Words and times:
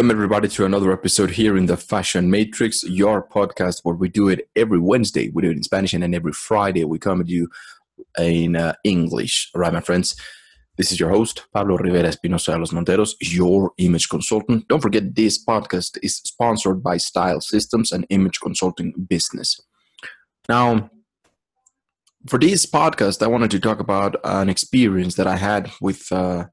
Welcome, 0.00 0.16
everybody, 0.16 0.48
to 0.48 0.64
another 0.64 0.94
episode 0.94 1.32
here 1.32 1.58
in 1.58 1.66
the 1.66 1.76
Fashion 1.76 2.30
Matrix, 2.30 2.82
your 2.84 3.22
podcast 3.22 3.80
where 3.82 3.94
we 3.94 4.08
do 4.08 4.30
it 4.30 4.48
every 4.56 4.78
Wednesday. 4.78 5.28
We 5.28 5.42
do 5.42 5.50
it 5.50 5.58
in 5.58 5.62
Spanish, 5.62 5.92
and 5.92 6.02
then 6.02 6.14
every 6.14 6.32
Friday 6.32 6.84
we 6.84 6.98
come 6.98 7.22
to 7.22 7.30
you 7.30 7.50
in 8.18 8.56
uh, 8.56 8.72
English. 8.82 9.50
All 9.54 9.60
right, 9.60 9.74
my 9.74 9.82
friends. 9.82 10.16
This 10.78 10.90
is 10.90 10.98
your 10.98 11.10
host, 11.10 11.44
Pablo 11.52 11.76
Rivera 11.76 12.08
Espinosa 12.08 12.52
de 12.52 12.58
los 12.60 12.72
Monteros, 12.72 13.10
your 13.20 13.72
image 13.76 14.08
consultant. 14.08 14.66
Don't 14.68 14.80
forget, 14.80 15.14
this 15.14 15.44
podcast 15.44 15.98
is 16.02 16.16
sponsored 16.16 16.82
by 16.82 16.96
Style 16.96 17.42
Systems 17.42 17.92
and 17.92 18.06
Image 18.08 18.40
Consulting 18.40 18.94
Business. 19.06 19.60
Now, 20.48 20.88
for 22.26 22.38
this 22.38 22.64
podcast, 22.64 23.22
I 23.22 23.26
wanted 23.26 23.50
to 23.50 23.60
talk 23.60 23.80
about 23.80 24.16
an 24.24 24.48
experience 24.48 25.16
that 25.16 25.26
I 25.26 25.36
had 25.36 25.70
with 25.82 26.10
uh, 26.10 26.46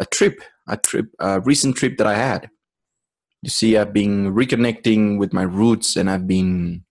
a 0.00 0.06
trip, 0.06 0.40
a 0.66 0.78
trip, 0.78 1.08
a 1.18 1.38
recent 1.40 1.76
trip 1.76 1.98
that 1.98 2.06
I 2.06 2.14
had. 2.14 2.48
You 3.42 3.50
see, 3.50 3.76
I've 3.76 3.92
been 3.92 4.32
reconnecting 4.32 5.18
with 5.18 5.32
my 5.32 5.42
roots, 5.42 5.96
and 5.96 6.08
I've 6.08 6.28
been 6.28 6.84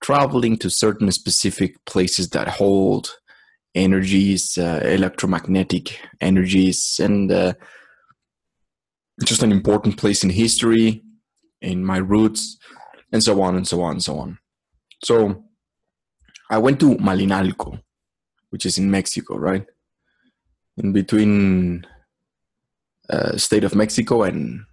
traveling 0.00 0.56
to 0.58 0.70
certain 0.70 1.10
specific 1.10 1.84
places 1.84 2.30
that 2.30 2.46
hold 2.46 3.10
energies, 3.74 4.56
uh, 4.56 4.80
electromagnetic 4.84 5.98
energies, 6.20 7.00
and 7.02 7.32
uh, 7.32 7.54
just 9.24 9.42
an 9.42 9.50
important 9.50 9.96
place 9.96 10.22
in 10.22 10.30
history, 10.30 11.02
in 11.60 11.84
my 11.84 11.96
roots, 11.96 12.56
and 13.12 13.22
so 13.22 13.42
on 13.42 13.56
and 13.56 13.66
so 13.66 13.82
on 13.82 13.92
and 13.92 14.02
so 14.02 14.18
on. 14.18 14.38
So 15.02 15.44
I 16.50 16.58
went 16.58 16.78
to 16.80 16.96
Malinalco, 16.96 17.80
which 18.50 18.64
is 18.64 18.78
in 18.78 18.90
Mexico, 18.90 19.36
right? 19.38 19.66
In 20.76 20.92
between 20.92 21.84
uh, 23.10 23.36
state 23.36 23.64
of 23.64 23.74
Mexico 23.74 24.22
and 24.22 24.64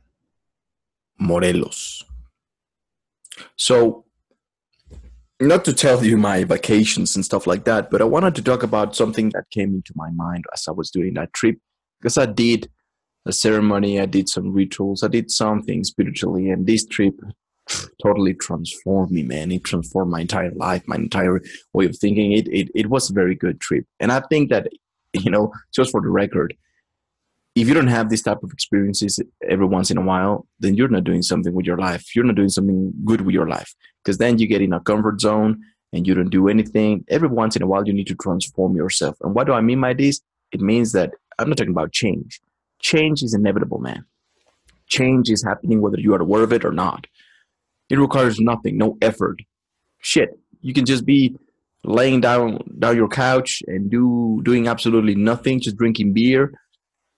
Morelos. 1.22 2.04
So 3.56 4.06
not 5.40 5.66
to 5.66 5.74
tell 5.74 6.04
you 6.04 6.18
my 6.18 6.44
vacations 6.44 7.16
and 7.16 7.24
stuff 7.24 7.48
like 7.48 7.64
that, 7.66 7.90
but 7.90 8.02
I 8.02 8.06
wanted 8.06 8.36
to 8.36 8.44
talk 8.44 8.64
about 8.64 8.96
something 8.96 9.30
that 9.30 9.50
came 9.52 9.74
into 9.74 9.94
my 9.96 10.10
mind 10.12 10.46
as 10.54 10.66
I 10.68 10.72
was 10.72 10.92
doing 10.92 11.14
that 11.16 11.34
trip 11.34 11.58
because 12.00 12.18
I 12.18 12.26
did 12.26 12.70
a 13.26 13.32
ceremony, 13.32 14.00
I 14.00 14.06
did 14.06 14.30
some 14.30 14.52
rituals, 14.52 15.04
I 15.04 15.08
did 15.08 15.30
something 15.30 15.84
spiritually, 15.84 16.50
and 16.50 16.66
this 16.66 16.86
trip 16.86 17.16
totally 18.02 18.34
transformed 18.34 19.12
me, 19.12 19.24
man. 19.24 19.52
It 19.52 19.64
transformed 19.64 20.12
my 20.12 20.22
entire 20.22 20.52
life, 20.52 20.84
my 20.88 20.96
entire 20.96 21.42
way 21.74 21.86
of 21.86 21.98
thinking. 21.98 22.32
It 22.32 22.48
it 22.48 22.70
it 22.74 22.88
was 22.88 23.10
a 23.10 23.14
very 23.14 23.36
good 23.36 23.62
trip, 23.62 23.86
and 24.00 24.12
I 24.12 24.22
think 24.22 24.50
that 24.50 24.68
you 25.14 25.30
know, 25.30 25.52
just 25.74 25.92
for 25.92 26.02
the 26.02 26.10
record, 26.10 26.56
if 27.56 27.68
you 27.68 27.74
don't 27.74 27.88
have 27.88 28.10
this 28.10 28.22
type 28.22 28.44
of 28.44 28.52
experiences 28.52 29.20
every 29.48 29.66
once 29.66 29.92
in 29.92 29.98
a 29.98 30.02
while, 30.02 30.48
then 30.60 30.76
you're 30.76 30.88
not 30.88 31.04
doing 31.04 31.22
something 31.22 31.54
with 31.54 31.66
your 31.66 31.78
life. 31.78 32.16
You're 32.16 32.26
not 32.26 32.36
doing 32.36 32.50
something 32.50 32.94
good 33.04 33.22
with 33.22 33.34
your 33.34 33.48
life 33.48 33.74
because 34.04 34.18
then 34.18 34.38
you 34.38 34.48
get 34.48 34.62
in 34.62 34.74
a 34.74 34.80
comfort 34.80 35.20
zone 35.20 35.62
and 35.92 36.08
you 36.08 36.14
don't 36.14 36.30
do 36.30 36.48
anything. 36.48 37.04
Every 37.10 37.28
once 37.28 37.58
in 37.58 37.62
a 37.62 37.68
while, 37.68 37.86
you 37.86 37.94
need 37.94 38.08
to 38.08 38.16
transform 38.16 38.76
yourself. 38.78 39.18
And 39.22 39.36
what 39.36 39.48
do 39.48 39.54
I 39.54 39.62
mean 39.62 39.82
by 39.82 39.94
this? 39.94 40.22
It 40.54 40.62
means 40.62 40.94
that 40.94 41.12
I'm 41.38 41.50
not 41.50 41.58
talking 41.58 41.74
about 41.74 41.92
change. 41.92 42.40
Change 42.80 43.22
is 43.22 43.34
inevitable, 43.34 43.80
man. 43.80 44.06
Change 44.88 45.30
is 45.30 45.44
happening 45.44 45.82
whether 45.82 46.00
you 46.00 46.14
are 46.14 46.22
aware 46.22 46.44
of 46.44 46.54
it 46.54 46.64
or 46.64 46.72
not. 46.72 47.08
It 47.90 48.00
requires 48.00 48.40
nothing, 48.40 48.78
no 48.78 48.98
effort. 49.02 49.40
Shit, 50.00 50.40
you 50.62 50.74
can 50.74 50.86
just 50.86 51.06
be 51.06 51.36
laying 51.84 52.22
down 52.22 52.60
down 52.80 52.96
your 52.96 53.10
couch 53.10 53.62
and 53.68 53.90
do 53.92 54.42
doing 54.44 54.68
absolutely 54.68 55.16
nothing, 55.16 55.60
just 55.60 55.78
drinking 55.78 56.14
beer 56.14 56.54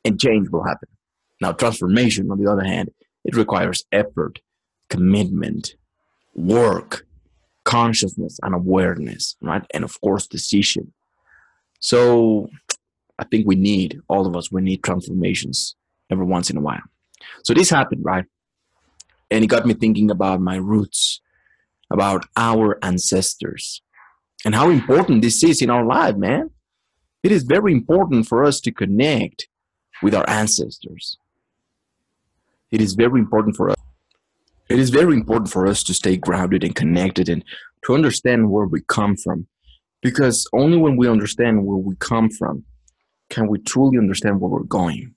and 0.05 0.19
change 0.19 0.49
will 0.49 0.63
happen. 0.63 0.89
Now, 1.41 1.51
transformation, 1.51 2.31
on 2.31 2.39
the 2.41 2.49
other 2.51 2.63
hand, 2.63 2.91
it 3.25 3.35
requires 3.35 3.83
effort, 3.91 4.39
commitment, 4.89 5.75
work, 6.35 7.05
consciousness, 7.63 8.39
and 8.43 8.53
awareness, 8.53 9.35
right? 9.41 9.63
And 9.73 9.83
of 9.83 9.99
course, 10.01 10.27
decision. 10.27 10.93
So, 11.79 12.49
I 13.19 13.25
think 13.25 13.45
we 13.47 13.55
need, 13.55 13.99
all 14.07 14.25
of 14.25 14.35
us, 14.35 14.51
we 14.51 14.61
need 14.61 14.83
transformations 14.83 15.75
every 16.09 16.25
once 16.25 16.49
in 16.49 16.57
a 16.57 16.61
while. 16.61 16.81
So, 17.43 17.53
this 17.53 17.69
happened, 17.69 18.03
right? 18.03 18.25
And 19.31 19.43
it 19.43 19.47
got 19.47 19.65
me 19.65 19.73
thinking 19.73 20.11
about 20.11 20.41
my 20.41 20.55
roots, 20.55 21.21
about 21.91 22.25
our 22.37 22.77
ancestors, 22.83 23.81
and 24.45 24.53
how 24.55 24.69
important 24.69 25.21
this 25.21 25.43
is 25.43 25.61
in 25.61 25.69
our 25.69 25.85
life, 25.85 26.15
man. 26.15 26.51
It 27.23 27.31
is 27.31 27.43
very 27.43 27.71
important 27.71 28.27
for 28.27 28.43
us 28.43 28.59
to 28.61 28.71
connect 28.71 29.47
with 30.03 30.13
our 30.13 30.29
ancestors. 30.29 31.17
It 32.69 32.81
is 32.81 32.93
very 32.93 33.19
important 33.19 33.55
for 33.55 33.69
us. 33.69 33.77
It 34.69 34.79
is 34.79 34.89
very 34.89 35.15
important 35.15 35.49
for 35.49 35.65
us 35.65 35.83
to 35.83 35.93
stay 35.93 36.17
grounded 36.17 36.63
and 36.63 36.75
connected 36.75 37.29
and 37.29 37.43
to 37.85 37.93
understand 37.93 38.51
where 38.51 38.65
we 38.65 38.81
come 38.87 39.15
from. 39.15 39.47
Because 40.01 40.47
only 40.53 40.77
when 40.77 40.97
we 40.97 41.07
understand 41.07 41.65
where 41.65 41.77
we 41.77 41.95
come 41.95 42.29
from 42.29 42.65
can 43.29 43.47
we 43.47 43.59
truly 43.59 43.97
understand 43.97 44.39
where 44.39 44.49
we're 44.49 44.63
going, 44.63 45.15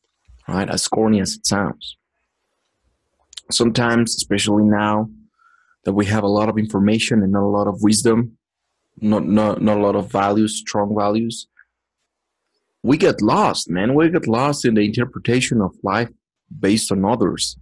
right? 0.48 0.70
As 0.70 0.86
corny 0.88 1.20
as 1.20 1.34
it 1.34 1.46
sounds. 1.46 1.96
Sometimes, 3.50 4.14
especially 4.14 4.64
now 4.64 5.10
that 5.84 5.92
we 5.92 6.06
have 6.06 6.24
a 6.24 6.28
lot 6.28 6.48
of 6.48 6.58
information 6.58 7.22
and 7.22 7.32
not 7.32 7.42
a 7.42 7.54
lot 7.58 7.66
of 7.66 7.82
wisdom, 7.82 8.36
not, 9.00 9.26
not, 9.26 9.60
not 9.60 9.76
a 9.76 9.80
lot 9.80 9.96
of 9.96 10.10
values, 10.10 10.56
strong 10.56 10.94
values, 10.96 11.46
we 12.86 12.96
get 12.96 13.20
lost, 13.20 13.68
man. 13.68 13.94
We 13.94 14.08
get 14.10 14.28
lost 14.28 14.64
in 14.64 14.74
the 14.74 14.84
interpretation 14.84 15.60
of 15.60 15.74
life 15.82 16.08
based 16.60 16.92
on 16.92 17.04
others, 17.04 17.56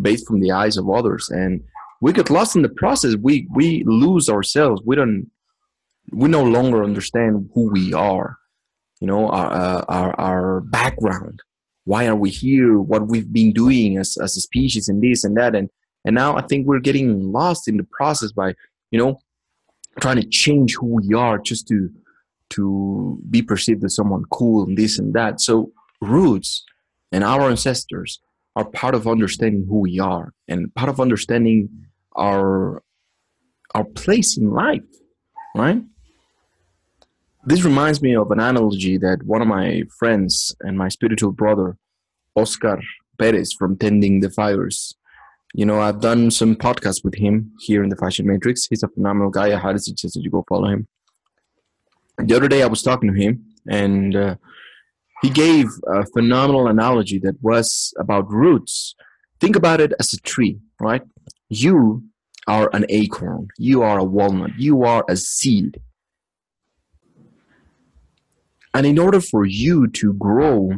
based 0.00 0.26
from 0.26 0.40
the 0.40 0.52
eyes 0.52 0.76
of 0.76 0.88
others, 0.88 1.28
and 1.30 1.62
we 2.00 2.12
get 2.12 2.30
lost 2.30 2.54
in 2.54 2.62
the 2.62 2.68
process. 2.68 3.16
We 3.16 3.48
we 3.50 3.82
lose 3.84 4.28
ourselves. 4.28 4.80
We 4.84 4.94
don't. 4.96 5.30
We 6.12 6.28
no 6.28 6.44
longer 6.44 6.84
understand 6.84 7.50
who 7.54 7.70
we 7.70 7.92
are. 7.92 8.38
You 9.00 9.08
know, 9.08 9.28
our 9.30 9.52
uh, 9.52 9.84
our, 9.88 10.20
our 10.20 10.60
background. 10.60 11.40
Why 11.84 12.06
are 12.06 12.14
we 12.24 12.30
here? 12.30 12.78
What 12.78 13.08
we've 13.08 13.32
been 13.32 13.52
doing 13.52 13.98
as 13.98 14.16
as 14.16 14.36
a 14.36 14.40
species, 14.40 14.88
and 14.88 15.02
this 15.02 15.24
and 15.24 15.36
that, 15.36 15.56
and 15.56 15.68
and 16.04 16.14
now 16.14 16.36
I 16.36 16.42
think 16.42 16.66
we're 16.66 16.86
getting 16.88 17.32
lost 17.32 17.66
in 17.66 17.78
the 17.78 17.88
process 17.98 18.30
by 18.30 18.54
you 18.92 18.98
know 19.00 19.18
trying 20.00 20.20
to 20.20 20.28
change 20.28 20.76
who 20.76 20.86
we 20.86 21.14
are 21.14 21.38
just 21.38 21.66
to 21.68 21.90
to 22.56 23.18
be 23.30 23.42
perceived 23.42 23.84
as 23.84 23.94
someone 23.94 24.24
cool 24.30 24.64
and 24.64 24.76
this 24.76 24.98
and 24.98 25.14
that. 25.14 25.40
So 25.40 25.72
roots 26.00 26.64
and 27.10 27.24
our 27.24 27.48
ancestors 27.48 28.20
are 28.56 28.64
part 28.64 28.94
of 28.94 29.06
understanding 29.06 29.66
who 29.68 29.80
we 29.80 29.98
are 29.98 30.32
and 30.48 30.74
part 30.74 30.88
of 30.88 31.00
understanding 31.00 31.68
our 32.16 32.82
our 33.74 33.84
place 33.84 34.36
in 34.36 34.50
life, 34.50 34.82
right? 35.56 35.82
This 37.44 37.64
reminds 37.64 38.02
me 38.02 38.14
of 38.14 38.30
an 38.30 38.38
analogy 38.38 38.98
that 38.98 39.22
one 39.24 39.40
of 39.40 39.48
my 39.48 39.82
friends 39.98 40.54
and 40.60 40.76
my 40.76 40.88
spiritual 40.88 41.32
brother, 41.32 41.76
Oscar 42.36 42.80
Perez 43.18 43.52
from 43.58 43.76
Tending 43.78 44.20
the 44.20 44.30
Fires, 44.30 44.94
you 45.54 45.64
know, 45.64 45.80
I've 45.80 46.00
done 46.00 46.30
some 46.30 46.54
podcasts 46.54 47.02
with 47.02 47.14
him 47.14 47.52
here 47.60 47.82
in 47.82 47.88
the 47.88 47.96
Fashion 47.96 48.26
Matrix. 48.26 48.66
He's 48.66 48.82
a 48.82 48.88
phenomenal 48.88 49.30
guy. 49.30 49.52
I 49.52 49.58
highly 49.58 49.78
suggest 49.78 50.14
that 50.14 50.22
you 50.22 50.30
go 50.30 50.44
follow 50.48 50.68
him 50.68 50.86
the 52.18 52.36
other 52.36 52.48
day 52.48 52.62
I 52.62 52.66
was 52.66 52.82
talking 52.82 53.12
to 53.12 53.20
him, 53.20 53.44
and 53.68 54.14
uh, 54.14 54.36
he 55.22 55.30
gave 55.30 55.66
a 55.86 56.04
phenomenal 56.06 56.66
analogy 56.68 57.18
that 57.20 57.36
was 57.42 57.94
about 57.98 58.30
roots. 58.30 58.94
Think 59.40 59.56
about 59.56 59.80
it 59.80 59.92
as 59.98 60.12
a 60.12 60.20
tree, 60.20 60.58
right? 60.80 61.02
You 61.48 62.04
are 62.46 62.70
an 62.72 62.86
acorn, 62.88 63.48
you 63.56 63.82
are 63.82 63.98
a 63.98 64.04
walnut, 64.04 64.58
you 64.58 64.82
are 64.82 65.04
a 65.08 65.16
seed. 65.16 65.80
And 68.74 68.86
in 68.86 68.98
order 68.98 69.20
for 69.20 69.44
you 69.44 69.86
to 69.88 70.14
grow, 70.14 70.72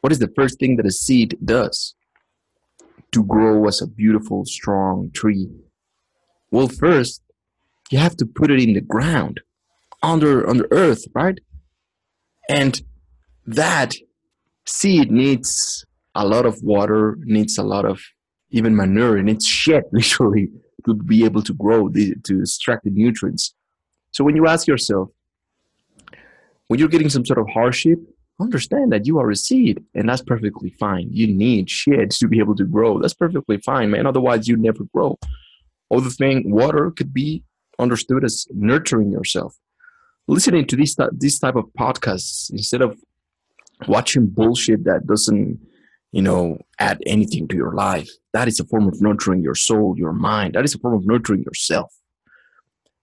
what 0.00 0.12
is 0.12 0.20
the 0.20 0.32
first 0.34 0.58
thing 0.58 0.76
that 0.76 0.86
a 0.86 0.90
seed 0.90 1.36
does 1.44 1.94
to 3.12 3.24
grow 3.24 3.66
as 3.66 3.82
a 3.82 3.86
beautiful, 3.86 4.44
strong 4.44 5.10
tree? 5.12 5.50
Well, 6.50 6.68
first, 6.68 7.22
you 7.90 7.98
have 7.98 8.16
to 8.16 8.26
put 8.26 8.50
it 8.50 8.60
in 8.60 8.74
the 8.74 8.80
ground 8.80 9.40
under 10.02 10.48
under 10.48 10.66
earth, 10.70 11.04
right? 11.14 11.38
And 12.48 12.80
that 13.46 13.94
seed 14.66 15.10
needs 15.10 15.84
a 16.14 16.26
lot 16.26 16.46
of 16.46 16.62
water, 16.62 17.16
needs 17.20 17.58
a 17.58 17.62
lot 17.62 17.84
of 17.84 18.00
even 18.50 18.74
manure, 18.74 19.16
and 19.16 19.30
it's 19.30 19.46
shit 19.46 19.84
literally 19.92 20.50
to 20.86 20.94
be 20.94 21.24
able 21.24 21.42
to 21.42 21.52
grow, 21.54 21.88
the, 21.88 22.14
to 22.24 22.40
extract 22.40 22.84
the 22.84 22.90
nutrients. 22.90 23.54
So 24.12 24.24
when 24.24 24.34
you 24.34 24.46
ask 24.46 24.66
yourself, 24.66 25.10
when 26.68 26.80
you're 26.80 26.88
getting 26.88 27.10
some 27.10 27.24
sort 27.24 27.38
of 27.38 27.48
hardship, 27.48 27.98
understand 28.40 28.90
that 28.92 29.06
you 29.06 29.18
are 29.18 29.30
a 29.30 29.36
seed, 29.36 29.84
and 29.94 30.08
that's 30.08 30.22
perfectly 30.22 30.70
fine. 30.70 31.08
You 31.12 31.26
need 31.26 31.68
shit 31.68 32.10
to 32.12 32.28
be 32.28 32.38
able 32.38 32.56
to 32.56 32.64
grow. 32.64 32.98
That's 32.98 33.14
perfectly 33.14 33.58
fine, 33.58 33.90
man. 33.90 34.06
Otherwise, 34.06 34.48
you 34.48 34.56
never 34.56 34.84
grow. 34.94 35.18
Other 35.90 36.10
thing, 36.10 36.50
water 36.50 36.90
could 36.90 37.12
be 37.12 37.44
understood 37.78 38.24
as 38.24 38.46
nurturing 38.50 39.10
yourself 39.10 39.56
listening 40.30 40.66
to 40.66 40.76
this 40.76 40.96
this 41.12 41.38
type 41.38 41.56
of 41.56 41.66
podcasts 41.78 42.50
instead 42.50 42.82
of 42.82 42.98
watching 43.88 44.26
bullshit 44.26 44.84
that 44.84 45.06
doesn't 45.06 45.58
you 46.12 46.22
know, 46.22 46.58
add 46.78 46.98
anything 47.06 47.46
to 47.48 47.56
your 47.56 47.74
life. 47.74 48.10
That 48.32 48.48
is 48.48 48.58
a 48.60 48.64
form 48.64 48.88
of 48.88 49.00
nurturing 49.00 49.42
your 49.42 49.54
soul, 49.54 49.94
your 49.96 50.12
mind. 50.12 50.54
That 50.54 50.64
is 50.64 50.74
a 50.74 50.78
form 50.78 50.94
of 50.94 51.06
nurturing 51.06 51.42
yourself. 51.42 51.92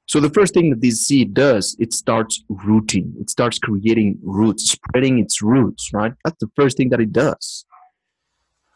So 0.08 0.20
the 0.20 0.30
first 0.30 0.54
thing 0.54 0.70
that 0.70 0.82
this 0.82 1.06
seed 1.06 1.34
does, 1.34 1.76
it 1.80 1.94
starts 1.94 2.44
rooting. 2.48 3.14
It 3.20 3.30
starts 3.30 3.60
creating 3.60 4.20
roots, 4.24 4.72
spreading 4.72 5.20
its 5.20 5.42
roots, 5.42 5.92
right? 5.94 6.14
That's 6.24 6.38
the 6.40 6.50
first 6.56 6.78
thing 6.78 6.90
that 6.90 7.02
it 7.02 7.12
does. 7.12 7.66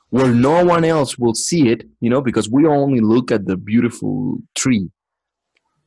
Where 0.10 0.34
no 0.34 0.66
one 0.66 0.84
else 0.84 1.18
will 1.18 1.34
see 1.34 1.70
it, 1.70 1.88
you 2.02 2.10
know, 2.10 2.22
because 2.22 2.50
we 2.50 2.66
only 2.68 3.00
look 3.00 3.32
at 3.32 3.46
the 3.46 3.56
beautiful 3.56 4.40
tree 4.56 4.90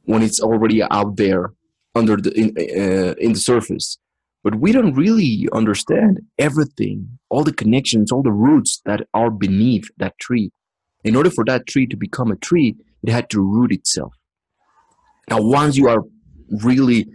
when 0.05 0.23
it's 0.23 0.41
already 0.41 0.83
out 0.83 1.17
there 1.17 1.53
under 1.95 2.17
the 2.17 2.33
in, 2.33 2.49
uh, 2.59 3.15
in 3.19 3.33
the 3.33 3.39
surface. 3.39 3.99
But 4.43 4.57
we 4.57 4.73
don't 4.73 4.95
really 4.95 5.49
understand 5.53 6.21
everything, 6.39 7.19
all 7.31 7.45
the 7.45 7.53
connections, 7.53 8.13
all 8.13 8.23
the 8.23 8.33
roots 8.33 8.83
that 8.85 9.07
are 9.15 9.31
beneath 9.31 9.89
that 9.97 10.19
tree. 10.19 10.53
In 11.03 11.17
order 11.17 11.31
for 11.31 11.45
that 11.47 11.67
tree 11.67 11.87
to 11.87 11.97
become 11.97 12.31
a 12.31 12.37
tree, 12.37 12.77
it 13.03 13.11
had 13.11 13.31
to 13.31 13.41
root 13.41 13.73
itself 13.73 14.15
now, 15.31 15.41
once 15.41 15.77
you 15.77 15.89
are 15.89 16.03
really 16.63 17.07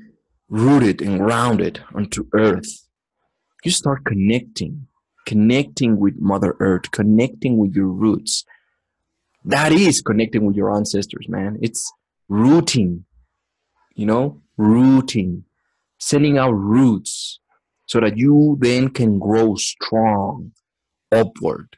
rooted 0.50 1.02
and 1.02 1.20
grounded 1.20 1.84
onto 1.94 2.28
earth, 2.34 2.88
you 3.64 3.72
start 3.72 4.06
connecting, 4.06 4.88
connecting 5.25 6.00
with 6.00 6.16
Mother 6.18 6.56
Earth, 6.60 6.92
connecting 6.92 7.58
with 7.58 7.75
your 7.75 7.88
roots. 7.88 8.46
That 9.46 9.72
is 9.72 10.02
connecting 10.02 10.46
with 10.46 10.56
your 10.56 10.75
ancestors, 10.75 11.28
man. 11.30 11.60
It's 11.62 11.92
rooting, 12.28 13.06
you 13.96 14.06
know, 14.06 14.42
rooting, 14.60 15.44
sending 15.98 16.38
out 16.38 16.52
roots 16.52 17.40
so 17.88 18.00
that 18.00 18.18
you 18.18 18.58
then 18.60 18.90
can 18.90 19.18
grow 19.18 19.56
strong 19.56 20.52
upward. 21.12 21.78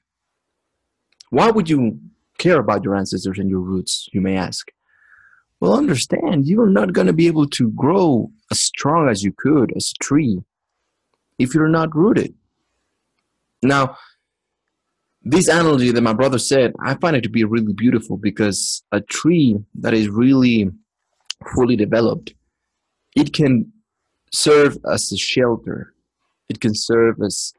Why 1.29 1.49
would 1.49 1.69
you 1.69 1.99
care 2.37 2.59
about 2.59 2.83
your 2.83 2.95
ancestors 2.95 3.39
and 3.39 3.49
your 3.49 3.61
roots, 3.61 4.09
you 4.11 4.19
may 4.19 4.35
ask? 4.35 4.67
well 5.61 5.77
understand 5.77 6.47
you're 6.47 6.69
not 6.69 6.91
going 6.91 7.07
to 7.07 7.13
be 7.13 7.27
able 7.27 7.47
to 7.47 7.71
grow 7.71 8.29
as 8.51 8.59
strong 8.59 9.07
as 9.07 9.23
you 9.23 9.31
could 9.37 9.71
as 9.77 9.93
a 9.95 10.03
tree 10.03 10.39
if 11.39 11.53
you're 11.53 11.69
not 11.69 11.95
rooted 11.95 12.33
now 13.63 13.95
this 15.23 15.47
analogy 15.47 15.91
that 15.91 16.01
my 16.01 16.13
brother 16.13 16.39
said 16.39 16.73
i 16.83 16.95
find 16.95 17.15
it 17.15 17.21
to 17.21 17.29
be 17.29 17.45
really 17.45 17.73
beautiful 17.73 18.17
because 18.17 18.83
a 18.91 18.99
tree 18.99 19.55
that 19.75 19.93
is 19.93 20.09
really 20.09 20.69
fully 21.55 21.75
developed 21.75 22.33
it 23.15 23.33
can 23.33 23.71
serve 24.31 24.77
as 24.91 25.11
a 25.11 25.17
shelter. 25.17 25.93
It 26.49 26.59
can 26.59 26.75
serve 26.75 27.21
as 27.21 27.53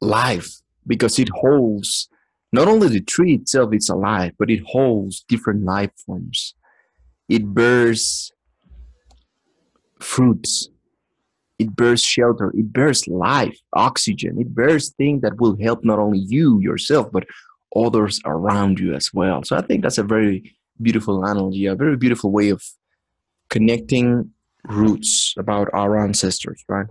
life 0.00 0.50
because 0.86 1.18
it 1.18 1.28
holds 1.30 2.08
not 2.52 2.68
only 2.68 2.88
the 2.88 3.00
tree 3.00 3.34
itself 3.34 3.72
it's 3.72 3.88
alive 3.88 4.32
but 4.38 4.50
it 4.50 4.62
holds 4.66 5.24
different 5.28 5.64
life 5.64 5.90
forms. 6.04 6.54
It 7.28 7.54
bears 7.54 8.30
fruits. 10.00 10.68
It 11.58 11.74
bears 11.74 12.02
shelter. 12.02 12.52
It 12.54 12.72
bears 12.72 13.08
life 13.08 13.58
oxygen. 13.72 14.38
It 14.38 14.54
bears 14.54 14.90
things 14.90 15.22
that 15.22 15.40
will 15.40 15.56
help 15.60 15.84
not 15.84 15.98
only 15.98 16.18
you 16.18 16.60
yourself 16.60 17.10
but 17.10 17.26
others 17.74 18.20
around 18.24 18.78
you 18.78 18.94
as 18.94 19.12
well. 19.12 19.42
So 19.42 19.56
i 19.56 19.62
think 19.62 19.82
that's 19.82 19.98
a 19.98 20.02
very 20.02 20.56
beautiful 20.80 21.24
analogy 21.24 21.64
a 21.64 21.74
very 21.74 21.96
beautiful 21.96 22.30
way 22.30 22.50
of 22.50 22.62
connecting 23.48 24.30
roots 24.68 25.34
about 25.38 25.68
our 25.72 25.98
ancestors 25.98 26.64
right 26.68 26.86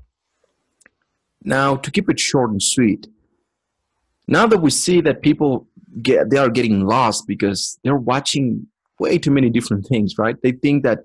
now 1.44 1.76
to 1.76 1.92
keep 1.92 2.10
it 2.10 2.20
short 2.20 2.52
and 2.52 2.62
sweet 2.62 3.08
now 4.28 4.48
that 4.48 4.62
we 4.62 4.72
see 4.72 5.02
that 5.02 5.22
people 5.22 5.68
get 6.02 6.30
they 6.30 6.38
are 6.38 6.50
getting 6.50 6.86
lost 6.86 7.28
because 7.28 7.80
they're 7.84 7.96
watching 7.96 8.68
way 9.00 9.18
too 9.18 9.32
many 9.32 9.50
different 9.50 9.86
things, 9.86 10.18
right? 10.18 10.36
They 10.42 10.52
think 10.52 10.84
that 10.84 11.00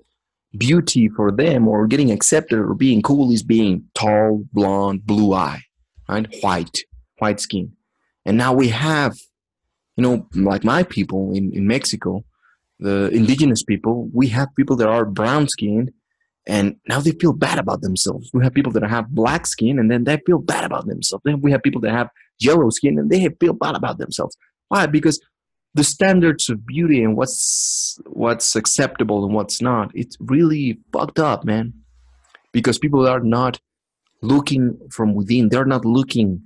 beauty 0.57 1.09
for 1.09 1.31
them 1.31 1.67
or 1.67 1.87
getting 1.87 2.11
accepted 2.11 2.59
or 2.59 2.73
being 2.73 3.01
cool 3.01 3.31
is 3.31 3.43
being 3.43 3.85
tall, 3.93 4.43
blonde, 4.53 5.05
blue 5.05 5.33
eye, 5.33 5.61
right? 6.09 6.27
White, 6.41 6.79
white 7.19 7.39
skin. 7.39 7.73
And 8.25 8.37
now 8.37 8.53
we 8.53 8.69
have, 8.69 9.17
you 9.97 10.03
know, 10.03 10.27
like 10.35 10.63
my 10.63 10.83
people 10.83 11.33
in, 11.33 11.51
in 11.53 11.67
Mexico, 11.67 12.23
the 12.79 13.09
indigenous 13.09 13.63
people, 13.63 14.09
we 14.13 14.27
have 14.29 14.49
people 14.55 14.75
that 14.77 14.87
are 14.87 15.05
brown 15.05 15.47
skinned 15.47 15.91
and 16.47 16.75
now 16.87 16.99
they 16.99 17.11
feel 17.11 17.33
bad 17.33 17.59
about 17.59 17.81
themselves. 17.81 18.29
We 18.33 18.43
have 18.43 18.53
people 18.53 18.71
that 18.73 18.83
have 18.83 19.09
black 19.09 19.45
skin 19.45 19.77
and 19.77 19.91
then 19.91 20.05
they 20.05 20.17
feel 20.25 20.39
bad 20.39 20.63
about 20.63 20.87
themselves. 20.87 21.21
Then 21.23 21.41
we 21.41 21.51
have 21.51 21.61
people 21.61 21.81
that 21.81 21.91
have 21.91 22.09
yellow 22.39 22.69
skin 22.71 22.97
and 22.97 23.09
they 23.09 23.29
feel 23.39 23.53
bad 23.53 23.75
about 23.75 23.99
themselves. 23.99 24.35
Why? 24.69 24.87
Because 24.87 25.19
the 25.73 25.83
standards 25.83 26.49
of 26.49 26.65
beauty 26.65 27.03
and 27.03 27.15
what's 27.15 27.99
what's 28.07 28.55
acceptable 28.55 29.23
and 29.25 29.33
what's 29.33 29.61
not 29.61 29.91
it's 29.93 30.17
really 30.19 30.77
fucked 30.91 31.19
up 31.19 31.45
man 31.45 31.73
because 32.51 32.77
people 32.77 33.07
are 33.07 33.21
not 33.21 33.59
looking 34.21 34.77
from 34.91 35.13
within 35.13 35.49
they're 35.49 35.65
not 35.65 35.85
looking 35.85 36.41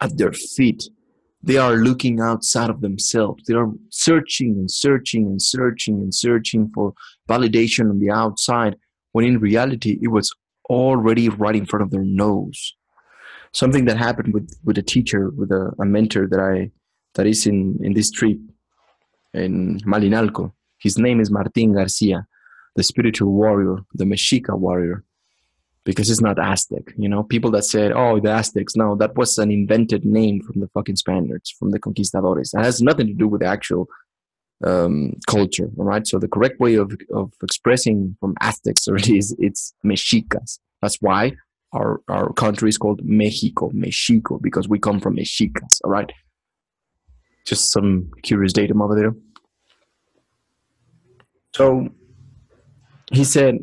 at 0.00 0.16
their 0.18 0.32
feet 0.32 0.84
they 1.42 1.56
are 1.56 1.76
looking 1.76 2.20
outside 2.20 2.68
of 2.68 2.82
themselves 2.82 3.42
they 3.46 3.54
are 3.54 3.70
searching 3.88 4.50
and 4.58 4.70
searching 4.70 5.24
and 5.26 5.40
searching 5.40 5.94
and 5.94 6.14
searching 6.14 6.70
for 6.74 6.92
validation 7.28 7.88
on 7.88 7.98
the 7.98 8.10
outside 8.10 8.76
when 9.14 9.24
in 9.24 9.38
reality 9.38 9.98
it 10.02 10.08
was 10.08 10.32
already 10.68 11.28
right 11.28 11.56
in 11.56 11.66
front 11.66 11.82
of 11.82 11.90
their 11.90 12.04
nose 12.04 12.74
something 13.52 13.84
that 13.84 13.96
happened 13.96 14.32
with 14.34 14.48
with 14.64 14.78
a 14.78 14.82
teacher 14.82 15.30
with 15.30 15.50
a, 15.50 15.72
a 15.80 15.84
mentor 15.84 16.26
that 16.26 16.40
i 16.40 16.70
that 17.14 17.26
is 17.26 17.46
in, 17.46 17.78
in 17.82 17.94
this 17.94 18.10
trip 18.10 18.38
in 19.32 19.80
Malinalco. 19.80 20.52
His 20.78 20.98
name 20.98 21.20
is 21.20 21.30
Martin 21.30 21.74
Garcia, 21.74 22.26
the 22.76 22.82
spiritual 22.82 23.32
warrior, 23.32 23.78
the 23.94 24.04
Mexica 24.04 24.56
warrior, 24.58 25.04
because 25.84 26.10
it's 26.10 26.20
not 26.20 26.38
Aztec. 26.38 26.92
You 26.96 27.08
know, 27.08 27.22
people 27.22 27.50
that 27.52 27.64
said, 27.64 27.92
oh, 27.92 28.20
the 28.20 28.30
Aztecs, 28.30 28.76
no, 28.76 28.94
that 28.96 29.16
was 29.16 29.38
an 29.38 29.50
invented 29.50 30.04
name 30.04 30.42
from 30.42 30.60
the 30.60 30.68
fucking 30.68 30.96
Spaniards, 30.96 31.50
from 31.50 31.70
the 31.70 31.78
conquistadores. 31.78 32.52
It 32.54 32.64
has 32.64 32.82
nothing 32.82 33.06
to 33.08 33.14
do 33.14 33.28
with 33.28 33.40
the 33.40 33.46
actual 33.46 33.88
um, 34.62 35.14
culture, 35.26 35.70
all 35.78 35.84
right? 35.84 36.06
So 36.06 36.18
the 36.18 36.28
correct 36.28 36.60
way 36.60 36.74
of, 36.74 36.96
of 37.12 37.32
expressing 37.42 38.16
from 38.20 38.34
Aztecs 38.40 38.86
already 38.88 39.18
is 39.18 39.34
it's 39.38 39.74
Mexicas. 39.82 40.60
That's 40.82 40.96
why 41.00 41.32
our, 41.72 42.00
our 42.08 42.32
country 42.32 42.68
is 42.68 42.78
called 42.78 43.00
Mexico, 43.02 43.70
Mexico, 43.72 44.38
because 44.38 44.68
we 44.68 44.78
come 44.78 45.00
from 45.00 45.16
Mexicas, 45.16 45.80
all 45.82 45.90
right? 45.90 46.12
just 47.44 47.70
some 47.70 48.10
curious 48.22 48.52
datum 48.52 48.82
over 48.82 48.94
there. 48.94 49.14
So 51.54 51.88
he 53.12 53.24
said 53.24 53.58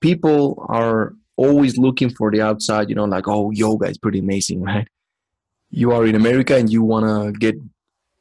people 0.00 0.64
are 0.68 1.14
always 1.36 1.76
looking 1.76 2.10
for 2.10 2.30
the 2.30 2.40
outside, 2.40 2.88
you 2.88 2.94
know, 2.94 3.04
like, 3.04 3.28
oh, 3.28 3.50
yoga 3.50 3.86
is 3.86 3.98
pretty 3.98 4.20
amazing, 4.20 4.62
right? 4.70 4.88
You 5.70 5.90
are 5.92 6.06
in 6.06 6.14
America 6.14 6.56
and 6.56 6.70
you 6.70 6.82
want 6.82 7.06
to 7.06 7.38
get, 7.38 7.56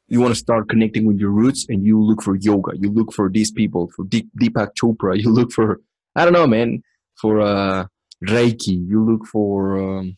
you 0.07 0.19
want 0.19 0.33
to 0.33 0.39
start 0.39 0.69
connecting 0.69 1.05
with 1.05 1.17
your 1.17 1.29
roots 1.31 1.65
and 1.69 1.85
you 1.85 2.01
look 2.01 2.21
for 2.21 2.35
yoga. 2.35 2.71
You 2.77 2.91
look 2.91 3.13
for 3.13 3.29
these 3.29 3.51
people, 3.51 3.89
for 3.95 4.05
Deep, 4.05 4.29
Deepak 4.39 4.69
Chopra. 4.79 5.17
You 5.21 5.29
look 5.31 5.51
for, 5.51 5.79
I 6.15 6.23
don't 6.23 6.33
know, 6.33 6.47
man, 6.47 6.83
for 7.19 7.41
uh, 7.41 7.85
Reiki. 8.25 8.87
You 8.87 9.03
look 9.03 9.25
for, 9.25 9.77
um, 9.77 10.17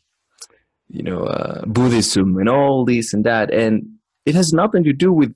you 0.88 1.04
know, 1.04 1.24
uh, 1.24 1.66
Buddhism 1.66 2.38
and 2.38 2.50
all 2.50 2.86
this 2.86 3.14
and 3.14 3.24
that. 3.26 3.54
And 3.54 3.84
it 4.26 4.36
has 4.36 4.54
nothing 4.54 4.84
to 4.84 4.94
do 4.94 5.14
with 5.14 5.34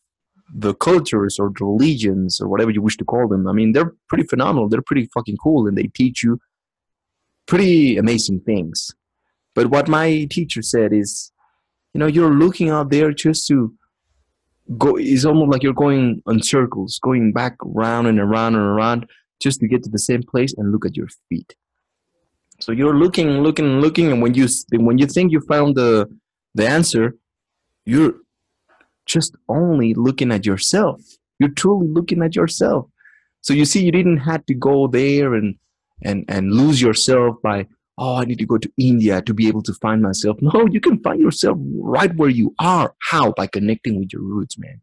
the 0.54 0.74
cultures 0.74 1.38
or 1.40 1.52
the 1.58 1.66
religions 1.66 2.42
or 2.42 2.48
whatever 2.48 2.72
you 2.72 2.82
wish 2.82 2.98
to 2.98 3.06
call 3.06 3.28
them. 3.28 3.48
I 3.48 3.54
mean, 3.54 3.74
they're 3.74 3.94
pretty 4.08 4.26
phenomenal. 4.26 4.68
They're 4.68 4.82
pretty 4.82 5.10
fucking 5.14 5.38
cool 5.38 5.68
and 5.68 5.78
they 5.78 5.84
teach 5.84 6.24
you 6.24 6.40
pretty 7.46 7.98
amazing 7.98 8.42
things. 8.42 8.96
But 9.56 9.68
what 9.68 9.88
my 9.88 10.28
teacher 10.30 10.62
said 10.62 10.94
is, 10.94 11.32
you 11.94 12.00
know, 12.00 12.08
you're 12.08 12.34
looking 12.34 12.70
out 12.70 12.90
there 12.90 13.12
just 13.12 13.48
to 13.48 13.74
go, 14.78 14.96
it's 14.98 15.26
almost 15.26 15.52
like 15.52 15.64
you're 15.64 15.74
going 15.74 16.22
in 16.28 16.42
circles, 16.42 17.00
going 17.02 17.32
back 17.34 17.56
around 17.66 18.06
and 18.06 18.20
around 18.20 18.56
and 18.56 18.64
around 18.64 19.08
just 19.42 19.60
to 19.62 19.68
get 19.68 19.84
to 19.84 19.90
the 19.90 20.00
same 20.00 20.24
place 20.24 20.54
and 20.58 20.72
look 20.72 20.86
at 20.86 20.98
your 20.98 21.08
feet. 21.30 21.56
So 22.60 22.72
you're 22.72 22.96
looking, 22.96 23.42
looking, 23.42 23.80
looking, 23.80 24.12
and 24.12 24.22
when 24.22 24.34
you 24.34 24.48
when 24.74 24.98
you 24.98 25.08
think 25.08 25.32
you 25.32 25.40
found 25.42 25.76
the 25.76 26.10
the 26.56 26.68
answer, 26.68 27.16
you're 27.86 28.16
just 29.06 29.36
only 29.48 29.94
looking 29.94 30.32
at 30.32 30.46
yourself. 30.46 31.02
You're 31.40 31.50
truly 31.50 31.88
looking 31.88 32.22
at 32.22 32.36
yourself. 32.36 32.90
So 33.42 33.54
you 33.54 33.64
see, 33.64 33.84
you 33.84 33.92
didn't 33.92 34.18
have 34.18 34.46
to 34.48 34.54
go 34.54 34.88
there 34.88 35.34
and 35.36 35.56
and 36.04 36.26
and 36.28 36.52
lose 36.52 36.82
yourself 36.82 37.38
by 37.42 37.68
oh 38.00 38.16
i 38.16 38.26
need 38.26 38.40
to 38.40 38.46
go 38.46 38.58
to 38.58 38.72
india 38.78 39.22
to 39.22 39.34
be 39.34 39.48
able 39.48 39.62
to 39.62 39.74
find 39.76 40.02
myself. 40.02 40.38
No 40.42 40.68
you 40.72 40.82
can 40.82 41.00
find 41.02 41.22
yourself 41.22 41.58
right 41.96 42.16
where 42.16 42.30
you 42.30 42.56
are. 42.60 42.96
How? 43.12 43.32
By 43.34 43.48
connecting 43.48 44.00
with 44.00 44.14
your 44.14 44.24
roots 44.24 44.58
man. 44.58 44.82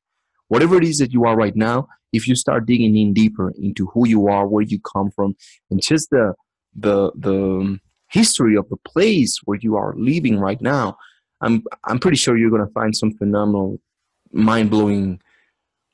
Whatever 0.49 0.77
it 0.77 0.85
is 0.85 0.99
that 0.99 1.13
you 1.13 1.25
are 1.25 1.37
right 1.37 1.57
now 1.57 1.89
if 2.13 2.29
you 2.29 2.37
start 2.37 2.67
digging 2.67 2.97
in 2.97 3.13
deeper 3.13 3.53
into 3.59 3.87
who 3.93 4.07
you 4.07 4.29
are 4.29 4.47
where 4.47 4.63
you 4.63 4.79
come 4.95 5.11
from 5.11 5.35
and 5.71 5.83
just 5.83 6.11
the 6.11 6.35
the 6.75 7.11
the 7.17 7.35
um, 7.35 7.81
history 8.09 8.57
of 8.57 8.69
the 8.69 8.77
place 8.93 9.41
where 9.45 9.59
you 9.61 9.77
are 9.77 9.95
living 9.97 10.39
right 10.39 10.61
now 10.61 10.97
I'm 11.41 11.63
I'm 11.85 11.99
pretty 11.99 12.17
sure 12.17 12.37
you're 12.37 12.51
gonna 12.51 12.71
find 12.81 12.97
some 12.97 13.13
phenomenal, 13.13 13.81
mind 14.33 14.71
blowing 14.71 15.21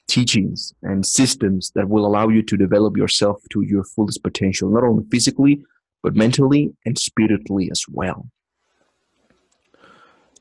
teachings 0.08 0.74
and 0.82 1.06
systems 1.06 1.72
that 1.74 1.88
will 1.88 2.06
allow 2.06 2.28
you 2.28 2.42
to 2.42 2.56
develop 2.56 2.96
yourself 2.96 3.40
to 3.50 3.62
your 3.62 3.84
fullest 3.84 4.22
potential, 4.22 4.70
not 4.70 4.84
only 4.84 5.04
physically, 5.10 5.64
but 6.02 6.14
mentally 6.14 6.74
and 6.84 6.98
spiritually 6.98 7.70
as 7.70 7.84
well. 7.88 8.26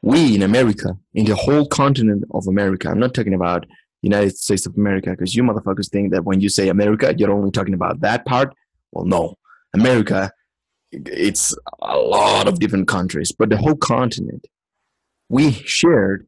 We 0.02 0.34
in 0.34 0.42
America, 0.42 0.98
in 1.14 1.26
the 1.26 1.36
whole 1.36 1.68
continent 1.68 2.24
of 2.32 2.48
America, 2.48 2.90
I'm 2.90 3.00
not 3.00 3.14
talking 3.14 3.36
about 3.36 3.66
United 4.02 4.36
States 4.36 4.66
of 4.66 4.76
America, 4.76 5.12
because 5.12 5.36
you 5.36 5.44
motherfuckers 5.44 5.90
think 5.90 6.12
that 6.12 6.26
when 6.26 6.42
you 6.42 6.50
say 6.50 6.70
America, 6.70 7.14
you're 7.16 7.32
only 7.32 7.52
talking 7.52 7.76
about 7.76 8.00
that 8.02 8.26
part. 8.26 8.54
Well, 8.92 9.06
no. 9.06 9.38
America, 9.76 10.32
it's 10.92 11.56
a 11.82 11.98
lot 11.98 12.48
of 12.48 12.60
different 12.60 12.88
countries, 12.88 13.32
but 13.32 13.50
the 13.50 13.58
whole 13.58 13.76
continent, 13.76 14.48
we 15.30 15.52
shared 15.52 16.26